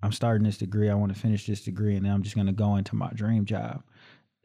I'm 0.04 0.12
starting 0.12 0.44
this 0.44 0.58
degree, 0.58 0.90
I 0.90 0.94
want 0.94 1.14
to 1.14 1.18
finish 1.18 1.46
this 1.46 1.62
degree, 1.62 1.96
and 1.96 2.04
then 2.04 2.12
I'm 2.12 2.22
just 2.22 2.34
going 2.34 2.46
to 2.46 2.52
go 2.52 2.76
into 2.76 2.94
my 2.94 3.08
dream 3.14 3.46
job. 3.46 3.82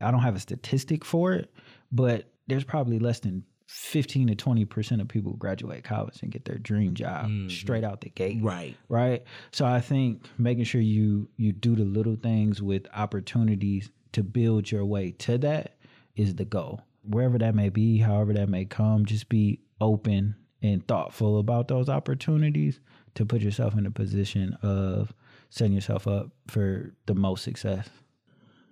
I 0.01 0.11
don't 0.11 0.21
have 0.21 0.35
a 0.35 0.39
statistic 0.39 1.03
for 1.03 1.33
it, 1.33 1.53
but 1.91 2.31
there's 2.47 2.63
probably 2.63 2.99
less 2.99 3.19
than 3.19 3.43
15 3.69 4.27
to 4.29 4.35
20% 4.35 4.99
of 4.99 5.07
people 5.07 5.31
who 5.31 5.37
graduate 5.37 5.83
college 5.83 6.23
and 6.23 6.31
get 6.31 6.43
their 6.43 6.57
dream 6.57 6.95
job 6.95 7.27
mm-hmm. 7.27 7.49
straight 7.49 7.83
out 7.83 8.01
the 8.01 8.09
gate. 8.09 8.39
Right. 8.41 8.75
right? 8.89 9.23
So 9.51 9.63
i 9.63 9.79
think 9.79 10.27
making 10.39 10.63
sure 10.63 10.81
you 10.81 11.29
you 11.37 11.51
do 11.51 11.75
the 11.75 11.85
little 11.85 12.15
things 12.15 12.63
with 12.63 12.87
opportunities 12.95 13.91
to 14.13 14.23
build 14.23 14.71
your 14.71 14.85
way 14.85 15.11
to 15.11 15.37
that 15.39 15.75
is 16.15 16.33
the 16.33 16.45
goal. 16.45 16.81
Wherever 17.03 17.37
that 17.37 17.53
may 17.53 17.69
be 17.69 17.99
however 17.99 18.33
that 18.33 18.49
may 18.49 18.65
come 18.65 19.05
just 19.05 19.29
be 19.29 19.61
open 19.79 20.35
and 20.63 20.85
thoughtful 20.87 21.37
about 21.37 21.67
those 21.67 21.89
opportunities 21.89 22.79
to 23.13 23.25
put 23.25 23.41
yourself 23.41 23.77
in 23.77 23.85
a 23.85 23.91
position 23.91 24.57
of 24.63 25.13
setting 25.51 25.73
yourself 25.73 26.07
up 26.07 26.31
for 26.47 26.95
the 27.05 27.13
most 27.13 27.43
success 27.43 27.87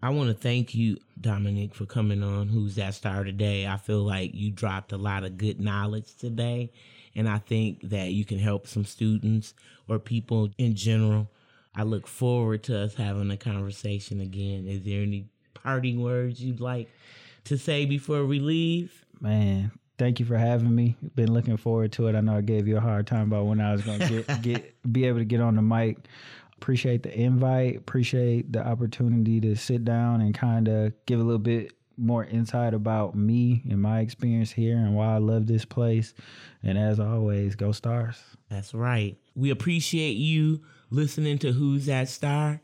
I 0.02 0.12
want 0.12 0.30
to 0.30 0.36
thank 0.36 0.76
you, 0.76 0.98
Dominique, 1.20 1.74
for 1.74 1.86
coming 1.86 2.22
on 2.22 2.48
Who's 2.50 2.76
That 2.76 2.94
Star 2.94 3.24
today. 3.24 3.66
I 3.66 3.78
feel 3.78 4.04
like 4.04 4.36
you 4.36 4.52
dropped 4.52 4.92
a 4.92 4.98
lot 4.98 5.24
of 5.24 5.38
good 5.38 5.60
knowledge 5.60 6.16
today, 6.18 6.72
and 7.16 7.28
I 7.28 7.40
think 7.40 7.90
that 7.90 8.12
you 8.12 8.24
can 8.24 8.38
help 8.38 8.68
some 8.68 8.86
students 8.86 9.54
or 9.88 9.98
people 9.98 10.50
in 10.58 10.76
general. 10.76 11.30
I 11.76 11.84
look 11.84 12.08
forward 12.08 12.64
to 12.64 12.78
us 12.78 12.96
having 12.96 13.32
a 13.32 13.38
conversation 13.38 14.22
again. 14.22 14.68
Is 14.68 14.84
there 14.84 15.02
any 15.02 15.30
parting 15.56 16.02
words 16.02 16.42
you'd 16.42 16.62
like 16.62 16.90
to 17.46 17.58
say 17.58 17.86
before 17.86 18.26
we 18.26 18.40
leave? 18.40 19.04
man 19.20 19.72
thank 19.98 20.20
you 20.20 20.26
for 20.26 20.38
having 20.38 20.74
me 20.74 20.96
been 21.16 21.34
looking 21.34 21.58
forward 21.58 21.92
to 21.92 22.08
it 22.08 22.16
i 22.16 22.22
know 22.22 22.38
i 22.38 22.42
gave 22.42 22.68
you 22.68 22.78
a 22.78 22.82
hard 22.82 23.08
time 23.08 23.32
about 23.32 23.46
when 23.46 23.60
i 23.60 23.72
was 23.72 23.82
going 23.82 24.00
to 24.00 24.08
get, 24.08 24.42
get 24.42 24.92
be 24.92 25.06
able 25.06 25.20
to 25.20 25.26
get 25.26 25.42
on 25.42 25.56
the 25.56 25.62
mic 25.62 25.98
appreciate 26.58 27.04
the 27.04 27.18
invite 27.18 27.78
appreciate 27.78 28.52
the 28.52 28.66
opportunity 28.66 29.40
to 29.40 29.56
sit 29.56 29.86
down 29.86 30.22
and 30.22 30.34
kind 30.34 30.68
of 30.68 30.94
give 31.06 31.20
a 31.20 31.24
little 31.24 31.38
bit 31.40 31.74
more 31.98 32.26
insight 32.26 32.74
about 32.74 33.16
me 33.16 33.64
and 33.70 33.82
my 33.82 34.00
experience 34.02 34.52
here 34.52 34.78
and 34.78 34.96
why 34.96 35.16
i 35.16 35.18
love 35.18 35.48
this 35.48 35.66
place 35.66 36.14
and 36.64 36.78
as 36.78 37.00
always 37.00 37.56
go 37.56 37.72
stars 37.72 38.18
That's 38.50 38.74
right. 38.74 39.18
We 39.36 39.50
appreciate 39.50 40.16
you 40.18 40.62
listening 40.90 41.38
to 41.40 41.52
Who's 41.52 41.86
That 41.88 42.08
Star. 42.08 42.62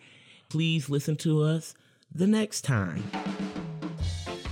Please 0.50 0.90
listen 0.90 1.16
to 1.18 1.42
us 1.42 1.74
the 2.14 2.28
next 2.28 2.62
time. 2.62 3.04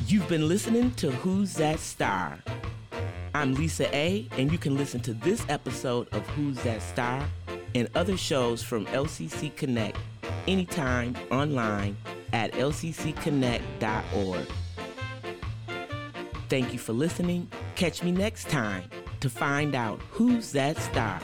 You've 0.07 0.27
been 0.27 0.47
listening 0.47 0.91
to 0.95 1.11
Who's 1.11 1.53
That 1.53 1.79
Star. 1.79 2.39
I'm 3.33 3.53
Lisa 3.55 3.93
A, 3.95 4.27
and 4.37 4.51
you 4.51 4.57
can 4.57 4.75
listen 4.75 4.99
to 5.01 5.13
this 5.13 5.45
episode 5.47 6.09
of 6.11 6.27
Who's 6.29 6.61
That 6.63 6.81
Star 6.81 7.25
and 7.75 7.89
other 7.95 8.17
shows 8.17 8.63
from 8.63 8.85
LCC 8.87 9.55
Connect 9.55 9.97
anytime 10.47 11.15
online 11.31 11.97
at 12.33 12.51
lccconnect.org. 12.53 14.47
Thank 16.49 16.73
you 16.73 16.79
for 16.79 16.93
listening. 16.93 17.49
Catch 17.75 18.03
me 18.03 18.11
next 18.11 18.49
time 18.49 18.83
to 19.21 19.29
find 19.29 19.75
out 19.75 20.01
who's 20.11 20.51
that 20.51 20.77
star. 20.77 21.21